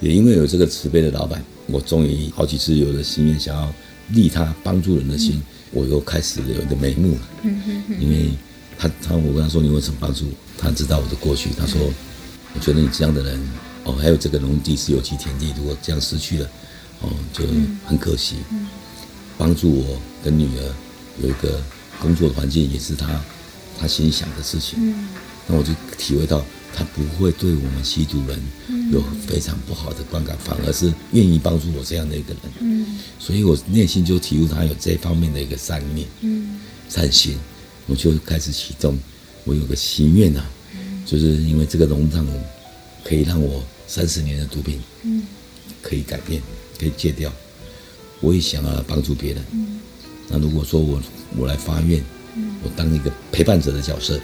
[0.00, 3.72] 也因为有这个慈悲的老板，我终于好几次有了心愿，想要
[4.12, 8.30] 利他帮助人的心，我又开始有一个眉目了，嗯嗯，因为
[8.78, 10.24] 他他我跟他说，你为什么帮助？
[10.56, 11.78] 他知道我的过去，他说，
[12.54, 13.38] 我觉得你这样的人，
[13.84, 16.50] 哦，还有这个农地是有其田地，如果这样失去了，
[17.02, 17.44] 哦，就
[17.84, 18.36] 很可惜，
[19.36, 20.74] 帮助我跟女儿
[21.22, 21.60] 有一个。
[22.00, 23.20] 工作的环境也是他，
[23.78, 24.78] 他心里想的事情。
[24.80, 25.08] 嗯，
[25.46, 28.40] 那我就体会到他不会对我们吸毒人
[28.92, 32.42] 有非常不好的观感，反而是愿意帮助我这样的一个人。
[32.60, 37.38] 嗯，所以我内心就体悟他有这方面的一个善念，嗯，善心，
[37.86, 38.98] 我就开始启动。
[39.44, 40.44] 我有个心愿啊，
[41.06, 42.26] 就是因为这个农场
[43.04, 45.22] 可以让我三十年的毒品，嗯，
[45.80, 46.42] 可以改变，
[46.80, 47.32] 可以戒掉。
[48.20, 49.44] 我也想要帮助别人。
[49.52, 49.78] 嗯，
[50.28, 51.00] 那如果说我。
[51.36, 52.02] 我来发愿，
[52.62, 54.18] 我当一个陪伴者的角色。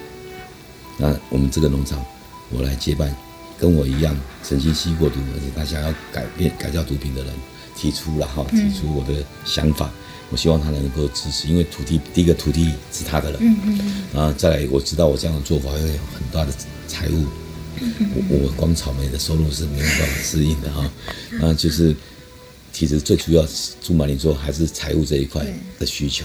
[0.96, 2.02] 那我们这个农场，
[2.48, 3.14] 我来接办，
[3.58, 7.34] 跟我一样曾经吸过毒，而且他想要改变改掉毒品的人，
[7.76, 9.90] 提出了哈，提出我的想法，
[10.30, 16.52] 我希望他能够支持，因为土地第一个土地是他的了，嗯嗯，然后再来我知道我这样的做法会有很大的
[16.86, 17.26] 财务，
[17.80, 20.90] 嗯嗯我我光草莓的收入是没有办法适应的哈，
[21.40, 21.94] 那就是
[22.72, 23.46] 其实最主要
[23.82, 25.44] 朱满麟说还是财务这一块
[25.78, 26.24] 的需求，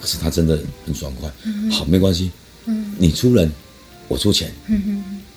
[0.00, 1.30] 可是他真的很爽快，
[1.70, 2.30] 好没关系，
[2.98, 3.50] 你出人，
[4.06, 4.52] 我出钱，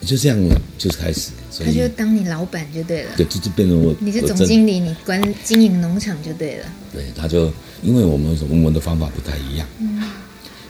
[0.02, 0.38] 就这样
[0.78, 10.04] 就是开始，所以他就当你老板就对了，对，就就变成我，你是总经理，你管经营农场就对了，对，他就因为我们我们的方法不太一样，嗯，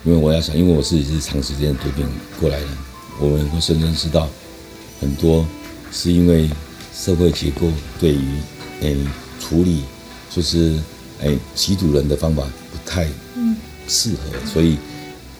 [0.04, 2.06] 因为我要想，因为我自己是长时间毒品
[2.39, 2.67] 过来的，
[3.19, 4.30] 我们会深深知道，
[4.99, 5.45] 很多
[5.91, 6.49] 是因为
[6.93, 8.21] 社会结构对于
[8.82, 8.97] 诶
[9.50, 9.82] 处理，
[10.30, 10.78] 就是
[11.22, 13.08] 哎吸毒人的方法不太
[13.88, 14.78] 适合，所以。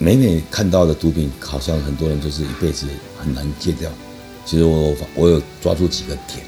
[0.02, 2.88] 每每看到的毒品，好像很多人就是一辈子
[3.20, 3.92] 很难戒掉。
[4.46, 6.40] 其实我我有抓住几个点，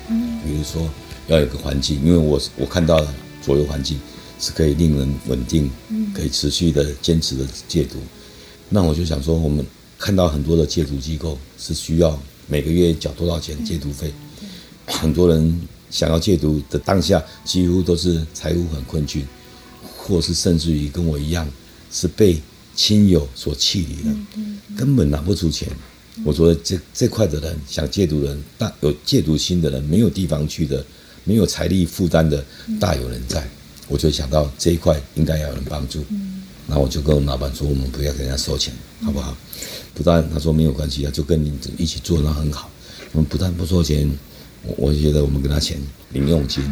[0.46, 0.90] 比如说
[1.28, 3.08] 要有个环境，因为我我看到的
[3.42, 4.00] 左右环境
[4.40, 5.70] 是可以令人稳定，
[6.16, 7.98] 可以持续的坚持的戒毒。
[8.70, 9.66] 那我就想说，我们
[10.00, 14.14] 看到很多的戒毒机构是需要每个月缴多少钱戒毒费，
[14.88, 19.22] 很多人想要戒毒的当下，几乎都是财务很困窘，
[19.98, 21.48] 或是甚至于跟我一样
[21.92, 22.42] 是被。
[22.74, 24.16] 亲友所弃离的，
[24.78, 25.68] 根本拿不出钱。
[26.24, 30.84] 我说这这块的人想戒毒的人，大有戒毒心的人，没有地方去的，
[31.26, 32.44] 没有财力负担的，
[32.80, 33.46] 大有人在。
[33.90, 36.04] 我就想到这一块应该要有人帮助。
[36.66, 38.74] 那我就跟我们老板说，我们不要给人家收钱，
[39.04, 39.36] 好不好？
[39.94, 42.72] 不但他说没有关系啊，就跟你一起做，那很好。
[43.12, 44.10] 我们不但不收钱，
[44.66, 45.78] 我我觉得我们给他钱
[46.14, 46.64] 零用金。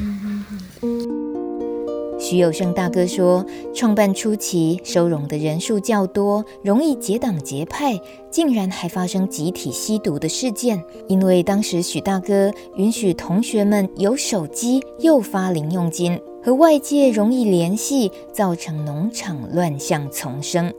[2.19, 7.99] 许有胜大哥说，创办初期收容的人数较多，容易结党结派，
[8.29, 10.83] 竟然还发生集体吸毒的事件。
[11.07, 16.19] 因为当时许大哥允许同学们有手机，又发零用金。
[16.43, 20.73] 和外界容易联系，造成农场乱象丛生。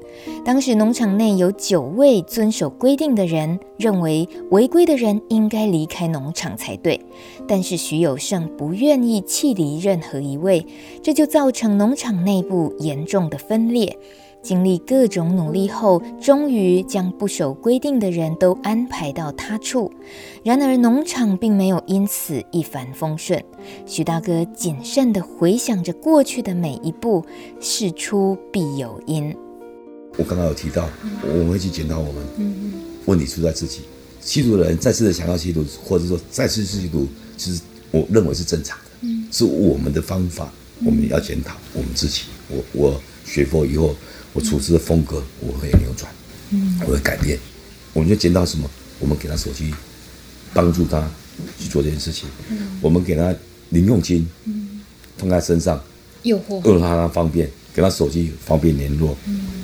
[0.45, 7.01] 当时农场内有九位遵守规定的人，认为违规的人应该离开农场才对。
[7.47, 10.67] 但是徐有胜不愿意弃离任何一位，
[11.03, 13.99] 这就造成农场内部严重的分裂。
[14.43, 19.93] 经历各种努力后，终于将不守规定的人都安排到他处。
[20.43, 23.43] 然而，农场并没有因此一帆风顺。
[23.85, 27.23] 许大哥谨慎地回想着过去的每一步，
[27.61, 29.37] 事出必有因。
[30.17, 30.89] 我刚刚有提到，
[31.23, 32.25] 我们会去检讨我们，
[33.05, 33.83] 问题出在自己。
[34.23, 40.51] 吸毒的人再次的想要吸毒，或者说再次吸毒，其实我认为是正常的，是我们的方法，
[40.85, 42.23] 我们要检讨我们自己。
[42.49, 43.95] 我我学佛以后。
[44.33, 46.13] 我处事的风格我会扭转，
[46.87, 47.39] 我会改变。
[47.93, 48.71] 我们就捡到什么？
[49.01, 49.75] 我们给他手机，
[50.53, 51.11] 帮助他
[51.59, 52.29] 去做这件事情。
[52.81, 53.35] 我们给他
[53.71, 54.29] 零用金，
[55.17, 55.83] 放在身上，
[56.23, 59.17] 诱惑，让他方便，给他手机方便联络，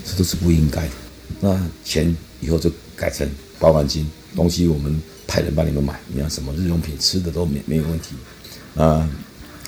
[0.04, 0.92] 这都是不应该的。
[1.40, 8.14] 那钱以后就改成保管金，东西我们派人帮你们买，你要什么日用品、吃的都没没有问题。
[8.74, 9.08] 啊，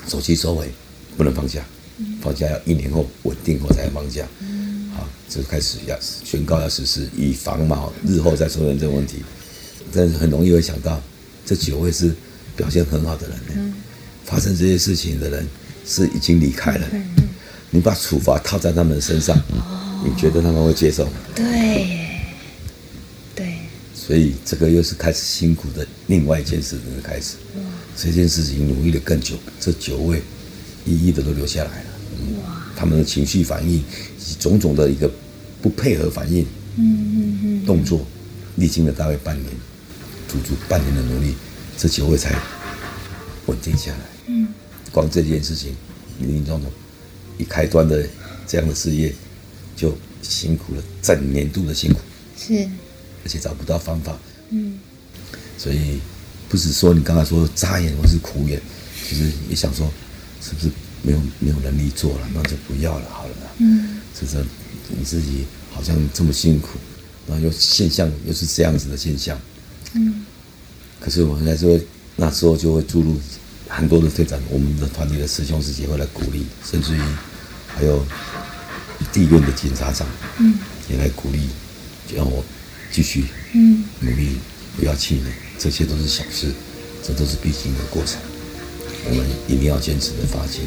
[0.07, 0.69] 手机收回，
[1.15, 1.63] 不能放下，
[2.21, 4.27] 放假要一年后稳定后才放假。
[5.27, 9.17] 就开始要宣告要实施，以防嘛日后再出现这个问题。
[9.91, 11.01] 但是很容易会想到，
[11.45, 12.13] 这九位是
[12.55, 13.73] 表现很好的人呢。
[14.25, 15.47] 发生这些事情的人
[15.85, 16.87] 是已经离开了。
[17.71, 19.35] 你把处罚套在他们身上，
[20.05, 21.13] 你觉得他们会接受吗？
[21.35, 21.99] 对，
[23.35, 23.55] 对。
[23.95, 27.35] 所以这个又是开始辛苦的另外一件事的开始。
[27.95, 30.21] 这件事情努力了更久，这九位
[30.85, 31.85] 一一的都留下来了。
[32.75, 33.83] 他们的情绪反应。
[34.35, 35.09] 种种的一个
[35.61, 36.43] 不配合反应，
[36.75, 36.83] 嗯
[37.15, 37.65] 嗯嗯。
[37.65, 38.05] 动作，
[38.55, 39.51] 历经了大概半年，
[40.27, 41.35] 足足半年的努力，
[41.77, 42.35] 这九位才
[43.45, 43.99] 稳定下来。
[44.27, 44.47] 嗯。
[44.91, 45.75] 光这件事情，
[46.19, 46.71] 林林总总，
[47.37, 48.07] 一开端的
[48.47, 49.13] 这样的事业，
[49.75, 51.99] 就辛苦了整年度的辛苦，
[52.37, 52.67] 是，
[53.23, 54.17] 而且找不到方法，
[54.49, 54.79] 嗯。
[55.57, 55.99] 所以
[56.47, 58.59] 不是说你刚才说眨眼或是苦眼，
[59.07, 59.87] 其实也想说，
[60.41, 60.69] 是不是
[61.01, 63.31] 没有没有能力做了，那就不要了，好了。
[63.57, 63.97] 嗯。
[64.19, 64.43] 就是
[64.89, 66.77] 你自己好像这么辛苦，
[67.25, 69.39] 然后又现象又是这样子的现象，
[69.93, 70.25] 嗯，
[70.99, 71.79] 可是我们在说
[72.17, 73.17] 那时候就会注入
[73.69, 76.99] 很多的推展，我们的团体的师兄师姐会来鼓励，甚至于
[77.67, 78.03] 还有
[79.13, 80.05] 地院的检察长，
[80.39, 80.55] 嗯，
[80.89, 81.47] 也来鼓励，
[82.05, 82.43] 就让我
[82.91, 84.37] 继续，嗯，努力，
[84.75, 86.51] 不要气馁，这些都是小事，
[87.01, 88.19] 这都是必经的过程，
[89.05, 90.63] 我们一定要坚持的发心。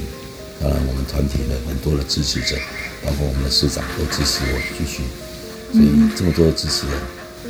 [0.62, 2.56] 当然，我们团体的很多的支持者，
[3.04, 5.02] 包括我们的市长都支持我继续，
[5.72, 6.94] 所以这么多的支持人，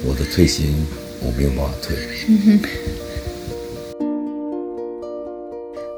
[0.03, 0.87] 我的退薪
[1.21, 1.95] 我没有办法退。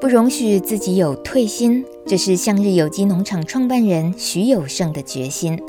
[0.00, 5.62] 不容许自己有退薪，这是向日有机农场创办人徐有胜的决心。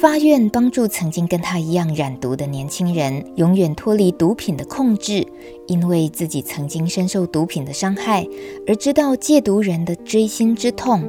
[0.00, 5.26] 发愿帮助曾经跟他一样染毒的年轻人，永远脱离毒品的控制。
[5.66, 8.26] 因为自己曾经深受毒品的伤害，
[8.66, 11.04] 而知道戒毒人的锥心之痛。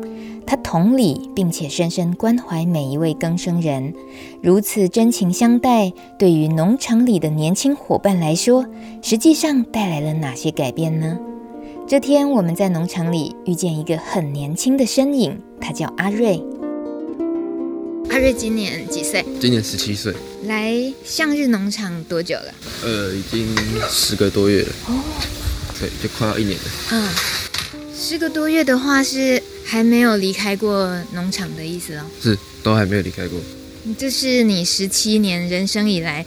[0.46, 3.94] 他同理，并且深深关怀每一位更生人，
[4.42, 5.94] 如此真情相待。
[6.20, 8.66] 对于农场里的年轻伙伴来说，
[9.02, 11.18] 实际上带来了哪些改变呢？
[11.88, 16.44] 这天，我们在农场里遇见一个很年轻的身影，他叫阿瑞。
[18.10, 19.24] 阿瑞今年几岁？
[19.40, 20.14] 今年十七岁。
[20.44, 22.54] 来向日农场多久了？
[22.84, 23.56] 呃，已经
[23.90, 24.70] 十个多月了。
[24.88, 25.04] 哦，
[25.80, 26.64] 对，就快要一年了。
[26.92, 27.10] 嗯，
[27.96, 32.06] 十个多月的话是还没有离开过农场的意思哦？
[32.22, 33.40] 是，都还没有离开过。
[33.98, 36.26] 这是你十七年人生以来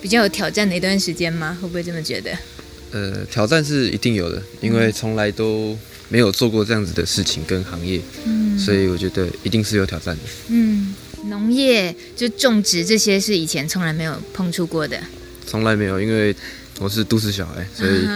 [0.00, 1.56] 比较有挑战的一段时间吗？
[1.60, 2.30] 会不会这么觉得？
[2.92, 5.76] 呃，挑战是一定有的，因为从来都
[6.08, 10.22] 没有做过这样子的事情跟行业，嗯，所以我觉得一定是有挑战的。
[10.48, 10.94] 嗯。
[11.28, 14.98] 农业就种植这些是以前从来没有碰触过的，
[15.46, 16.34] 从来没有，因为
[16.78, 18.06] 我是都市小孩，所以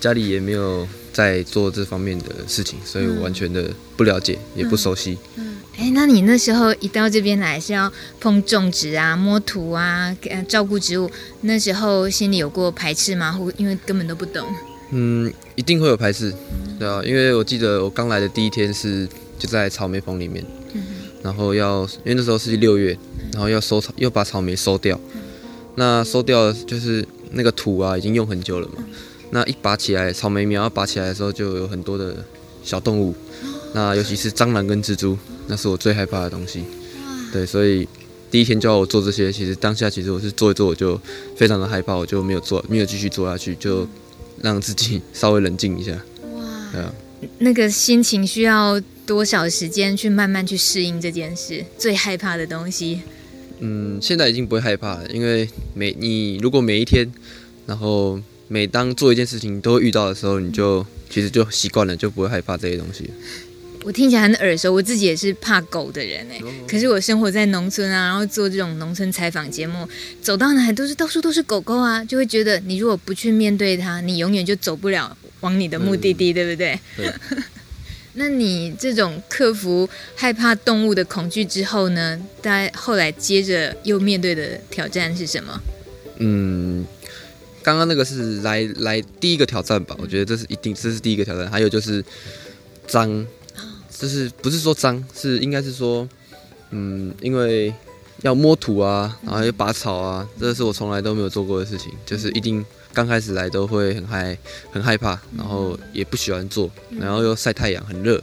[0.00, 5.16] 家里也没有在做这方面的事情，所以我完全的不了解，也不熟悉。
[5.36, 11.10] 嗯，哎，那你那时候一到这边来是要碰种植啊、摸土啊、呃照顾植物，
[11.42, 13.32] 那时候心里有过排斥吗？
[13.32, 14.46] 或因为根本都不懂？
[14.90, 16.34] 嗯，一定会有排斥，
[16.78, 19.06] 对啊，因为我记得我刚来的第一天是
[19.38, 20.44] 就在草莓棚里面。
[21.22, 22.96] 然后要，因为那时候是六月，
[23.32, 24.98] 然后要收草，又把草莓收掉。
[25.74, 28.84] 那收掉就是那个土啊，已经用很久了嘛。
[29.30, 32.16] 那一拔起来，草莓苗要拔起来的时候，就有很多的
[32.62, 33.14] 小动物。
[33.74, 35.16] 那尤其是蟑螂跟蜘蛛，
[35.46, 36.64] 那是我最害怕的东西。
[37.32, 37.86] 对，所以
[38.30, 40.98] 第一天叫我做这些，其实当下其实我是做一做，我就
[41.36, 43.86] 非常的害怕，我就没有做，没有继续做下去，就
[44.40, 45.92] 让自己稍微冷静一下。
[46.32, 46.42] 哇，
[46.72, 46.92] 对啊，
[47.38, 48.80] 那个心情需要。
[49.08, 51.64] 多少时间去慢慢去适应这件事？
[51.78, 53.00] 最害怕的东西。
[53.60, 57.10] 嗯，现在已经不会害怕了，因为每你如果每一天，
[57.66, 63.10] 然后每当做一件事情都会遇到的时候，你就其实就习惯了，就不会害怕这些东西。
[63.82, 66.38] 我听起来很耳熟，我自己也是怕狗的人哎。
[66.68, 69.88] 可是我生活在农村啊，然后做这种农村采访节目，
[70.20, 76.78] 走到哪里都是到处都是狗狗啊，就会觉得你如果不去面对它，你永远就走不了往你的目的地，嗯、对不对？
[76.94, 77.12] 对。
[78.18, 82.20] 那你这种克服害怕动物的恐惧之后呢？
[82.42, 85.60] 大家后来接着又面对的挑战是什么？
[86.16, 86.84] 嗯，
[87.62, 89.94] 刚刚那个是来来第一个挑战吧？
[90.00, 91.48] 我觉得这是一定，这是第一个挑战。
[91.48, 92.04] 还有就是
[92.88, 93.24] 脏，
[93.96, 96.08] 就是不是说脏，是应该是说，
[96.70, 97.72] 嗯，因为
[98.22, 102.66] 要摸土啊，然后要拔草啊，这是我从来都没有做过的事情，就是一定。
[102.92, 104.36] 刚开始来都会很害
[104.72, 108.22] 很害怕，然后也不喜欢做，然后又晒太阳很热，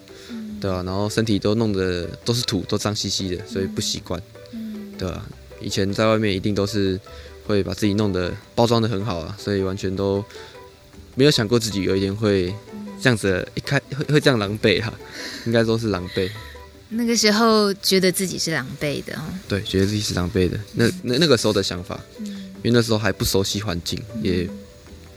[0.60, 0.84] 对吧？
[0.84, 4.22] 然后身体都弄得都是土，都脏兮兮的，所以不习惯，
[4.98, 5.26] 对吧？
[5.62, 7.00] 以前在外面一定都是
[7.48, 10.24] 会把自己弄得包装的很好啊，所以完全都
[11.16, 12.54] 没有想过自己有一天会
[13.02, 14.94] 这样子，一开会会这样狼狈哈，
[15.46, 16.30] 应该说是狼狈。
[16.90, 22.00] 那个时候觉得自己是狼狈的哦，对，觉得自己是狼狈的，那那那个时候的想法。
[22.66, 24.50] 因为那时候还不熟悉环境，也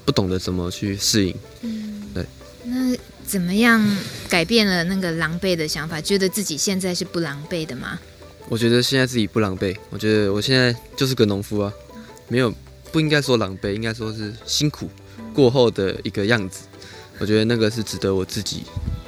[0.04, 1.34] 不懂得怎么去适应。
[1.62, 2.26] 嗯，对。
[2.64, 2.94] 那
[3.24, 3.82] 怎么样
[4.28, 5.98] 改变了那个狼狈的想法？
[5.98, 7.98] 觉得自己现在是不狼狈的吗？
[8.50, 9.74] 我觉得现在自己不狼狈。
[9.88, 11.72] 我觉得我现在就是个农夫啊，
[12.28, 12.52] 没有，
[12.92, 14.90] 不应该说狼狈，应该说是辛苦
[15.32, 16.66] 过后的一个样子。
[17.18, 18.64] 我觉得那个是值得我自己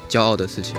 [0.08, 0.74] 骄傲的事情。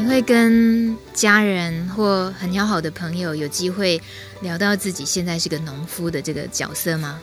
[0.00, 4.00] 你会跟家人或很要好的朋友有机会
[4.40, 7.20] 聊到自己现在是个农夫的这个角色吗？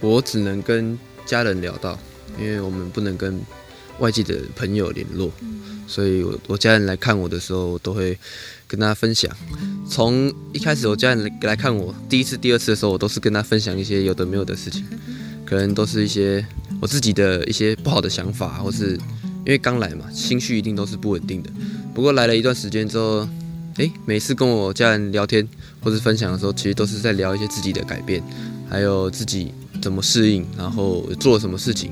[0.00, 1.96] 我只能跟家人聊到，
[2.36, 3.40] 因为我们不能跟
[4.00, 5.30] 外界的朋友联络，
[5.86, 8.18] 所以我我家人来看我的时候，我都会
[8.66, 9.30] 跟他分享。
[9.88, 14.84] 从一开始我家人来看我第一次、第二次的时候，我都是跟他分享一些有的没有的事情，
[15.46, 16.44] 可能都是一些
[16.80, 18.94] 我自己的一些不好的想法，或是
[19.44, 21.50] 因为刚来嘛，心绪一定都是不稳定的。
[21.98, 23.28] 不过来了一段时间之后，
[23.78, 25.44] 诶，每次跟我家人聊天
[25.82, 28.22] 或是分享的时候，其实都是在聊一些自己的改变，
[28.70, 31.90] 还有自己怎么适应，然后做了什么事情，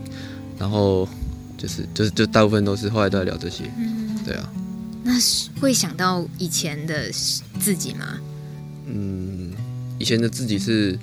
[0.61, 1.09] 然后
[1.59, 3.65] 就是就是就大部分都是后来都在聊这些，
[4.25, 4.49] 对啊。
[5.03, 7.11] 那是会想到以前的
[7.59, 8.21] 自己吗？
[8.87, 9.51] 嗯，
[9.99, 10.97] 以前的自己是，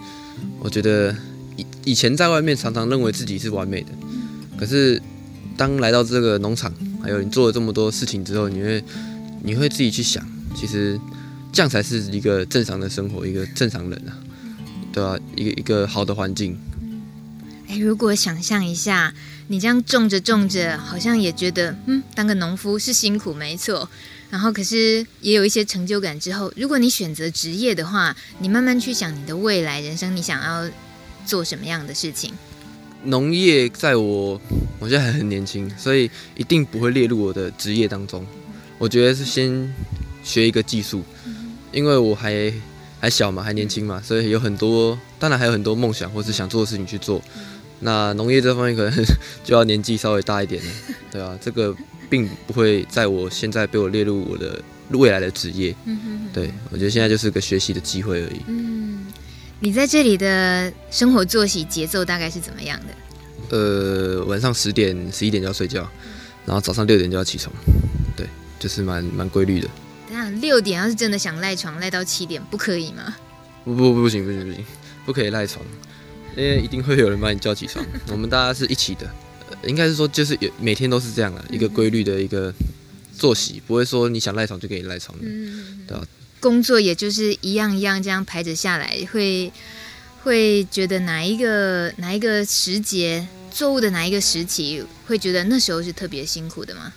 [0.62, 1.14] 我觉得
[1.58, 3.90] 以以前在外面常常认为自己是完美的，
[4.58, 5.02] 可是
[5.58, 6.74] 当来到这个农场。
[7.04, 8.84] 还有你做了这么多事情之后，你会
[9.44, 10.26] 你会自己去想，
[10.56, 11.00] 其实
[11.52, 14.18] 这样才是一个正常的生活，一个正常人啊，
[14.94, 16.58] 对啊，一个一个好的环境。
[17.68, 19.14] 哎，如果想象一下，
[19.48, 23.90] 你这样种着种着，好像也觉得，嗯，当个农夫是辛苦，没错。
[24.30, 26.20] 然后，可是也有一些成就感。
[26.20, 30.68] 之后，如果你选择职业的话，你慢慢去想你的未来人生，你想要
[31.26, 32.34] 做什么样的事情？
[33.06, 34.40] 农业在我，
[34.80, 38.26] 我现在还很年轻，所以一定不会列入我的职业当中。
[38.78, 39.74] 我觉得是先
[40.24, 41.04] 学一个技术，
[41.72, 42.52] 因为我还
[43.00, 47.22] 还小嘛，还年轻嘛，所以有很多，当然还有很多梦想或是想做的事情去做。
[47.80, 49.06] 那农业这方面可能
[49.44, 50.72] 就要年纪稍微大一点了，
[51.12, 51.76] 对啊，这个
[52.10, 55.76] 并不会在我现在被我列入我的未来的职业。
[56.34, 58.42] 对，我觉得现在就是个学习的机会而已。
[59.64, 63.58] 嗯，你在这里的生活作息节奏大概是怎么样的？
[63.58, 65.90] 呃，晚上十点、十一点就要睡觉，
[66.46, 67.54] 然后早上六点就要起床，
[68.16, 68.28] 对，
[68.60, 69.70] 就是蛮蛮规律的。
[70.10, 73.16] 等下六点要是真的想赖床，赖到七点不可以吗？
[73.64, 74.66] 不不不，行不行不行，
[75.06, 75.66] 不可以赖床。
[76.36, 79.10] 因为一定会有人把你叫起床， 我们大家是一起的，
[79.64, 82.52] 应该是说就是有每天都是这样的，一个规律的一个
[83.16, 85.26] 作息，不会说你想赖床就可以赖床的，
[85.88, 86.04] 对吧？
[86.44, 89.50] 工作也就是一样一样这样排着下来，会
[90.24, 96.92] 会觉得哪一个哪一个时节作物的哪一个时期，会觉得那时候是特别辛苦的吗？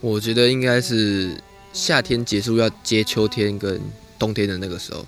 [0.00, 1.36] 我觉得应该是
[1.72, 3.80] 夏天结束要接秋天跟
[4.20, 5.04] 冬天的那个时候，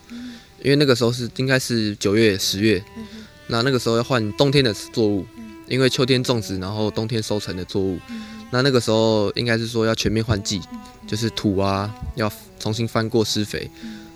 [0.60, 2.82] 因为那个时候是应该是九月十月。
[3.46, 5.24] 那那个时候要换冬天的作物，
[5.68, 8.00] 因为秋天种植，然后冬天收成的作物。
[8.54, 10.60] 那那个时候应该是说要全面换季，
[11.08, 13.68] 就是土啊要重新翻过施肥，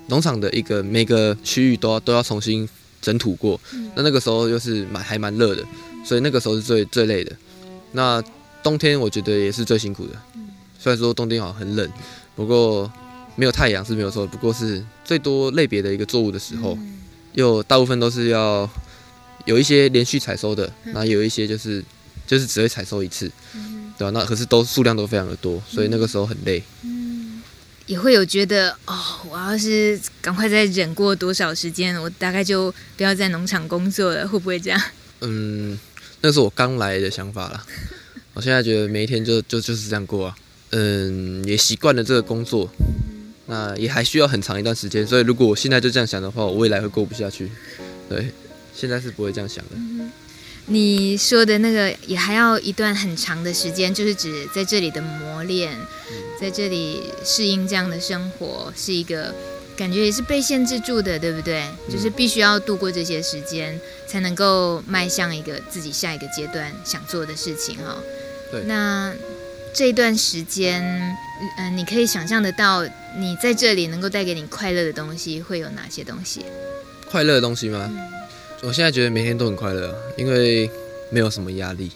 [0.07, 2.69] 农场的一个每个区域都要都要重新
[3.03, 3.61] 整土过。
[3.97, 5.65] 那那个时候又是蛮还蛮热的，
[6.05, 7.35] 所以那个时候是最最累的。
[7.91, 8.23] 那
[8.63, 10.13] 冬天我觉得也是最辛苦的，
[10.79, 11.91] 虽然说冬天好像很冷，
[12.37, 12.89] 不过
[13.35, 16.79] 没有太阳是没有错，不过是最多类别的一个作物的时候，
[17.33, 18.71] 又大部分都是要。
[19.45, 21.83] 有一些连续采收的，然后有一些就是
[22.27, 23.31] 就是只会采收一次，
[23.99, 24.11] 对啊？
[24.15, 26.63] 那可是都数量都非常的多，所以那个时候很累。
[26.85, 27.43] 嗯，
[27.87, 28.97] 也会有觉得哦，
[29.31, 34.81] 我要是赶快再忍过多少时间，我大概就不要在农场工作了，会不会这样？
[35.21, 35.79] 嗯，
[36.21, 37.67] 那是我刚来的想法啦。
[38.35, 40.37] 我现在觉得每一天就就就是这样过啊。
[40.71, 42.71] 嗯，也习惯了这个工作，
[43.47, 45.07] 那也还需要很长一段时间。
[45.07, 47.51] 所以如果我现在就这样想的话，我未来会过不下去。
[48.09, 48.33] 对。
[48.75, 49.71] 现在是不会这样想的。
[50.71, 55.75] 你说的那个也还要一段很长的时间，就是指在这里的磨练，
[56.39, 59.35] 在这里适应这样的生活，是一个
[59.77, 61.67] 感觉也是被限制住的，对不对？
[61.91, 67.97] 就是必须要度过这些时间，才能够迈向一个自己下一个阶段想做的事情哈。
[68.53, 68.63] 对。
[68.65, 69.15] 那
[69.73, 71.17] 这一段时间，嗯、
[71.57, 72.85] 呃，你可以想象得到，
[73.17, 76.45] 你在这里能够带给你快乐的东西会有哪些东西？
[77.11, 77.89] 快乐的东西吗？
[77.91, 77.99] 嗯
[78.61, 80.69] 我现在觉得每天都很快乐，因为
[81.11, 81.93] 没有什么压力，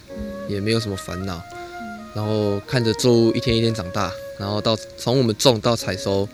[0.48, 1.42] 也没有什么烦恼，
[2.14, 6.28] 然后看着作物一天一天长大，然后到从我们种到采收，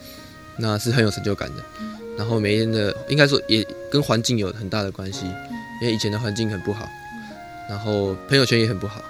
[0.58, 1.64] 那是很有成就感的。
[2.18, 5.24] 然后每天的应该说也跟环境有很大的关系，
[5.80, 6.86] 因为以前的环境很不好，
[7.68, 9.02] 然后朋友圈也很不好。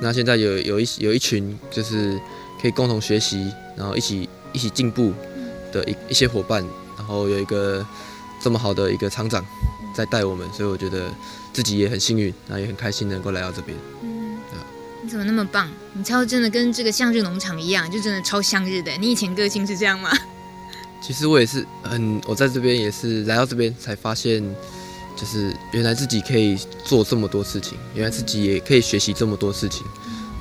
[0.00, 2.20] 那现在有有一有一群就是
[2.60, 5.14] 可以共同学习，然后一起一起进步
[5.72, 6.62] 的一一些伙伴，
[6.96, 7.84] 然后有一个
[8.42, 9.42] 这么好的一个厂长。
[9.98, 11.12] 在带我们，所以我觉得
[11.52, 13.76] 自己也很幸运，然后也很开心能够来到这边。
[14.04, 14.38] 嗯，
[15.02, 15.68] 你怎么那么棒？
[15.92, 18.92] 你超真的跟这个向日农场一样，就真的超向日的。
[18.92, 20.08] 你以前个性是这样吗？
[21.02, 24.40] 其实我也是很，我在这边也是来到这边才发现，
[25.16, 29.84] 就是原来自己可以做这么多事情，原来自己也可以学习这么多事情，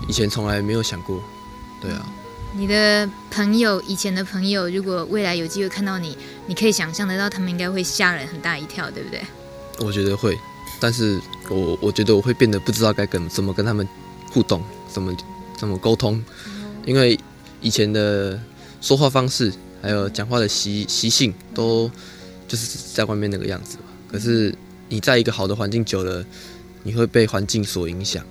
[0.07, 1.19] 以前从来没有想过。
[1.81, 2.05] 对啊。
[2.53, 9.21] 你的朋友，以前的朋友，如果未来有机会看到你，你可以想象得到，他们应该会吓人很大一跳，对不对？
[9.79, 10.37] 我觉得会，
[10.79, 11.19] 但是
[11.49, 13.87] 我我觉得我会变得不知道该跟怎么跟他们
[14.31, 14.61] 互动，
[14.91, 15.15] 怎么
[15.57, 16.23] 怎么沟通，
[16.85, 17.19] 因为
[17.61, 18.39] 以前的
[18.81, 21.89] 说话方式还有讲话的习习性都
[22.47, 23.83] 就是在外面那个样子嘛。
[24.07, 24.53] 可是
[24.89, 26.25] 你在一个好的环境久了，
[26.83, 28.23] 你会被环境所影响，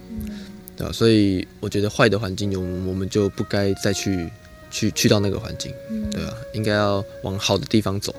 [0.77, 0.93] 对吧？
[0.93, 4.29] 所以我觉得坏的环境，我们我们就不该再去
[4.71, 5.73] 去去到那个环境，
[6.11, 6.37] 对吧？
[6.53, 8.15] 应该要往好的地方走。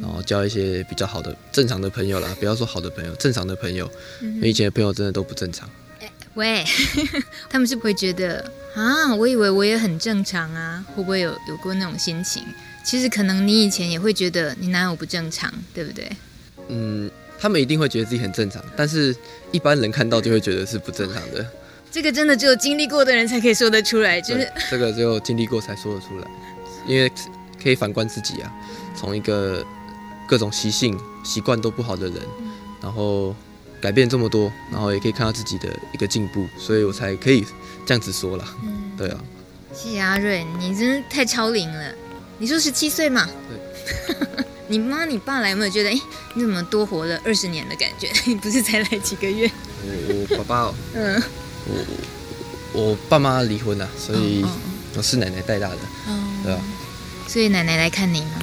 [0.00, 3.90] 然后交一些比较好的正常的朋友啦，不要说好的朋友，正常的朋友，
[4.22, 5.68] 因为以前的朋友真的都不正常。
[6.00, 6.64] 欸、喂，
[7.50, 9.14] 他们是不会觉得啊？
[9.14, 12.42] 我以为我也很正常啊，会不会有有过那种心情？
[12.84, 16.10] 其实可能你以前也会觉得你男友不正常，对不对？
[16.68, 19.14] 嗯，他们一定会觉得自己很正常，但是
[19.50, 21.44] 一般人看到就会觉得是不正常的。
[21.90, 26.28] 这个真的只有经历过的人才可以说得出来，就是这个只有经历过才说得出来，
[26.86, 27.10] 因为
[27.62, 28.52] 可以反观自己啊，
[28.94, 29.64] 从一个。
[30.28, 32.16] 各种习性、习惯都不好的人，
[32.82, 33.34] 然后
[33.80, 37.46] 改变这么多，然后也可以看到自己的一个进步，所以我才可以
[37.86, 38.44] 这样子说啦。
[38.62, 39.18] 嗯，对啊。
[39.72, 41.90] 谢谢阿瑞，你真是太超龄了。
[42.36, 43.26] 你说十七岁嘛？
[43.48, 44.16] 对。
[44.68, 45.98] 你妈你爸来有没有觉得，哎，
[46.34, 48.12] 你怎么多活了二十年的感觉？
[48.26, 49.50] 你 不是才来几个月？
[49.82, 51.22] 我我爸爸哦，嗯，
[51.68, 54.44] 我我爸妈离婚了，所以
[54.96, 55.76] 我是奶奶带大的。
[56.06, 56.18] 哦。
[56.44, 56.60] 对啊。
[57.26, 58.38] 所以奶奶来看你吗？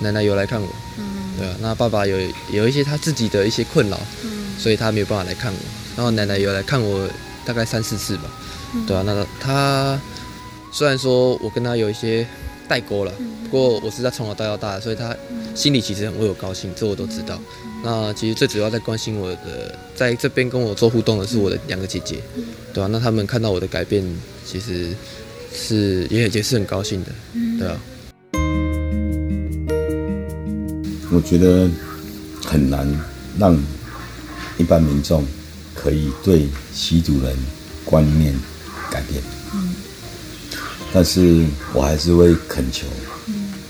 [0.00, 0.68] 奶奶有来看我。
[0.98, 1.04] 嗯。
[1.38, 2.16] 对啊，那爸爸有
[2.50, 5.58] 有一些他自己的一些困扰，嗯，所以他没有办法来看我。
[5.96, 7.08] 然后奶奶有来看我
[7.44, 8.24] 大概三四次吧。
[8.74, 8.84] 嗯。
[8.86, 10.00] 对啊，那个他
[10.72, 12.26] 虽然说我跟他有一些
[12.68, 13.12] 代沟了，
[13.44, 15.14] 不过我是在从小带到大的，所以他
[15.54, 17.38] 心里其实很为我高兴，这我都知道。
[17.86, 22.20] 那其实最主要在关心我的，在这边跟我做互动的是我的两个姐姐，
[22.74, 24.04] 对啊，那他们看到我的改变，
[24.44, 24.92] 其实
[25.54, 27.12] 是也也是很高兴的，
[27.60, 27.80] 对啊。
[31.12, 31.70] 我觉得
[32.44, 32.92] 很难
[33.38, 33.56] 让
[34.58, 35.24] 一般民众
[35.72, 37.36] 可以对吸毒人
[37.84, 38.34] 观念
[38.90, 39.22] 改变，
[39.54, 39.76] 嗯，
[40.92, 42.88] 但是我还是会恳求，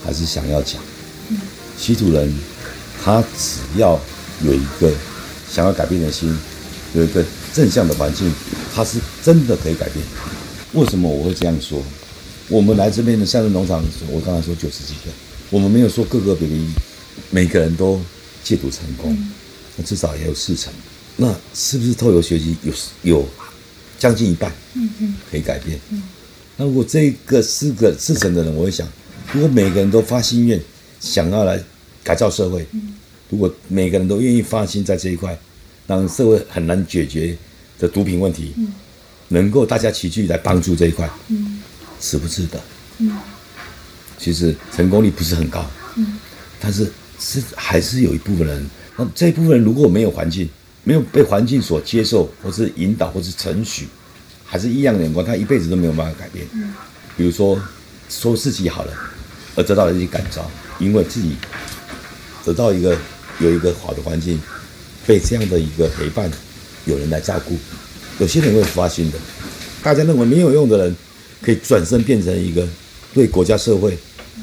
[0.02, 0.80] 还是想要讲，
[1.76, 2.32] 吸毒人
[3.07, 3.96] 他只要
[4.42, 4.92] 有一个
[5.48, 6.36] 想要改变的心，
[6.92, 8.28] 有一个正向的环境，
[8.74, 10.04] 他是真的可以改变。
[10.72, 11.80] 为什么我会这样说？
[12.48, 13.80] 我们来这边的向日农场，
[14.11, 15.12] 我刚才说九十几个，
[15.50, 16.66] 我们没有说个个比例。
[17.30, 18.00] 每个人都
[18.42, 19.16] 戒毒成功，
[19.76, 20.72] 那至少也有四成，
[21.16, 23.28] 那是不是透过学习有有
[24.00, 24.52] 将近一半，
[25.30, 25.78] 可以改变？
[26.57, 28.86] 那如果这个四个四成的人，我会想，
[29.32, 30.61] 如果每个人都发心愿，
[31.00, 31.62] 想要来
[32.07, 32.64] 改造社会，
[33.28, 35.36] 如果每个人都愿意发心在这一块，
[35.88, 37.36] 让社会很难解决
[37.80, 38.54] 的毒品问题，
[39.28, 41.11] 能够大家齐聚来帮助这一块，
[41.98, 42.61] 值不值得？
[44.16, 45.66] 其实成功率不是很高，
[46.61, 46.90] 但是。
[47.18, 50.46] 是还是有一部分人，那这一部分人如果没有环境，
[50.84, 53.88] 没有被环境所接受，或是引导，或是承许，
[54.44, 56.46] 还是异样的眼光，他一辈子都没有办法改变。
[57.16, 57.59] 比如说
[58.11, 58.92] 说自己好了，
[59.54, 60.44] 而得到了一些感召，
[60.78, 61.36] 因为自己
[62.47, 62.97] 得到一个
[63.40, 64.40] 有一个好的环境，
[65.05, 66.30] 被这样的一个陪伴，
[66.84, 67.59] 有人来照顾，
[68.20, 69.18] 有些人会发心的，
[69.82, 70.97] 大家认为没有用的人，
[71.42, 72.64] 可以转身变成一个
[73.12, 73.99] 对国家社会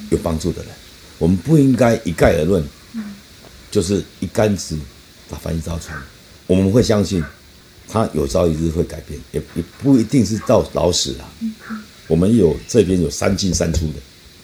[0.09, 0.71] 有帮助的人。
[1.17, 2.61] 我们不应该一概而论，
[3.71, 4.77] 就是一竿子
[5.29, 5.97] 打翻一艘船。
[6.45, 7.23] 我们会相信
[7.87, 11.29] 他有朝一日会改变，也也不一定是到老死了。
[12.07, 13.93] 我们有这边有三进三出的，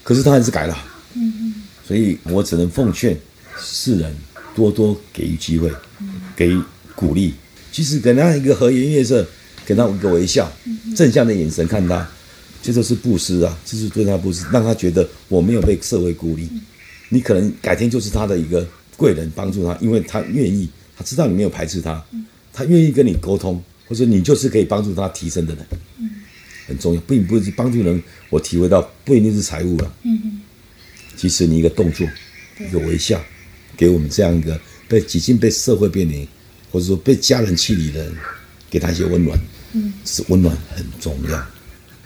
[0.02, 0.74] 可是他还是改了。
[1.86, 3.18] 所以我只能奉劝
[3.62, 4.14] 世人
[4.54, 5.70] 多多给予机会，
[6.36, 6.60] 给予
[6.94, 7.34] 鼓励。
[7.72, 9.26] 其实给他一个和颜悦色，
[9.64, 10.50] 给他一个微笑，
[10.96, 12.08] 正向的眼神看他。
[12.62, 16.46] 这就是布施啊，这是对他布施，让他觉得我没有被社会孤立。
[17.08, 22.04] 你可能改天就是他的一个贵人，帮助他，因为他愿意，他知道你没有排斥他，
[22.52, 25.66] 他愿意跟你沟通，或者你就是可以帮助他提升的人，
[26.66, 28.02] 很重要，并不是帮助人。
[28.28, 29.92] 我体会到不一定是财务了，
[31.16, 32.06] 其实你一个动作，
[32.58, 33.20] 一个微笑，
[33.80, 36.28] 给我们这样一个被几近被社会边缘，
[36.70, 38.14] 或者说被家人弃离的人，
[38.68, 39.40] 给他一些温暖，
[39.72, 41.46] 嗯是温暖很重要。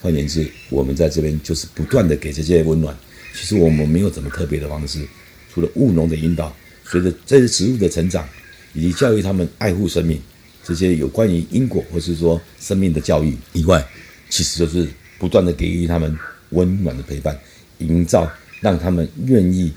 [0.00, 2.96] 换言之，我们在这边就是不断的给这些温暖。
[3.34, 5.04] 其实我们没有什么特别的方式，
[5.52, 6.54] 除了务农的引导，
[6.84, 8.24] 随着这些植物的成长，
[8.72, 10.20] 以及教育他们爱护生命，
[10.62, 13.84] 这些有关于因果或是说生命的教育以外，
[14.30, 14.86] 其实就是
[15.18, 16.16] 不断的给予他们
[16.50, 17.36] 温暖的陪伴，
[17.78, 19.72] 营造让他们愿意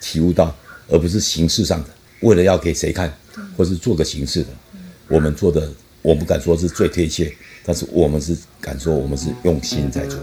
[0.00, 0.56] 体悟到，
[0.90, 1.88] 而不是形式上的，
[2.20, 3.12] 为了要给谁看，
[3.56, 4.48] 或是做个形式的。
[5.08, 5.70] 我们做的，
[6.02, 7.32] 我不敢说是最贴切。
[7.64, 10.18] 但是我们是敢说，我们是用心在做。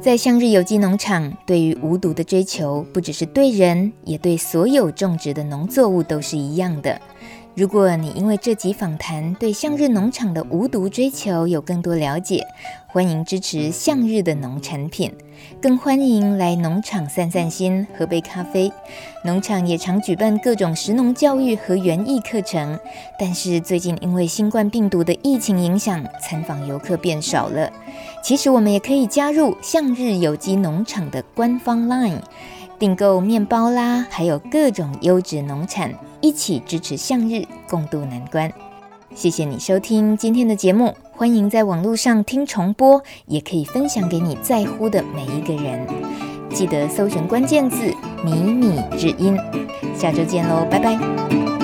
[0.00, 7.00] 在向日有机农场，对于无毒的追求，不只是对人，也对所有种植的农作物都是一样的。
[7.54, 12.44] 如果你因为这集访谈对向日农场的无毒追求有更多了解，
[12.86, 15.12] 欢迎支持向日的农产品，
[15.60, 18.72] 更欢迎来农场散散心，喝杯咖啡。
[19.24, 22.78] 农场也常举办各种食农教育和园艺课程，
[23.18, 27.70] 但是最近因为新冠病毒的疫情影响，参访游客变少了。
[28.22, 32.18] 其实我们也可以加入向日有机农场的官方 LINE。
[32.76, 38.52] 订购面包啦，还有各种优质农产，一起支持向日，共度难关。
[39.14, 45.86] 谢谢你收听今天的节目，欢迎在网络上听重播，也可以分享给你在乎的每一个人。
[46.50, 47.94] 记得搜寻关键字
[48.24, 49.38] “迷你之音”。
[49.96, 51.63] 下周见喽，拜拜。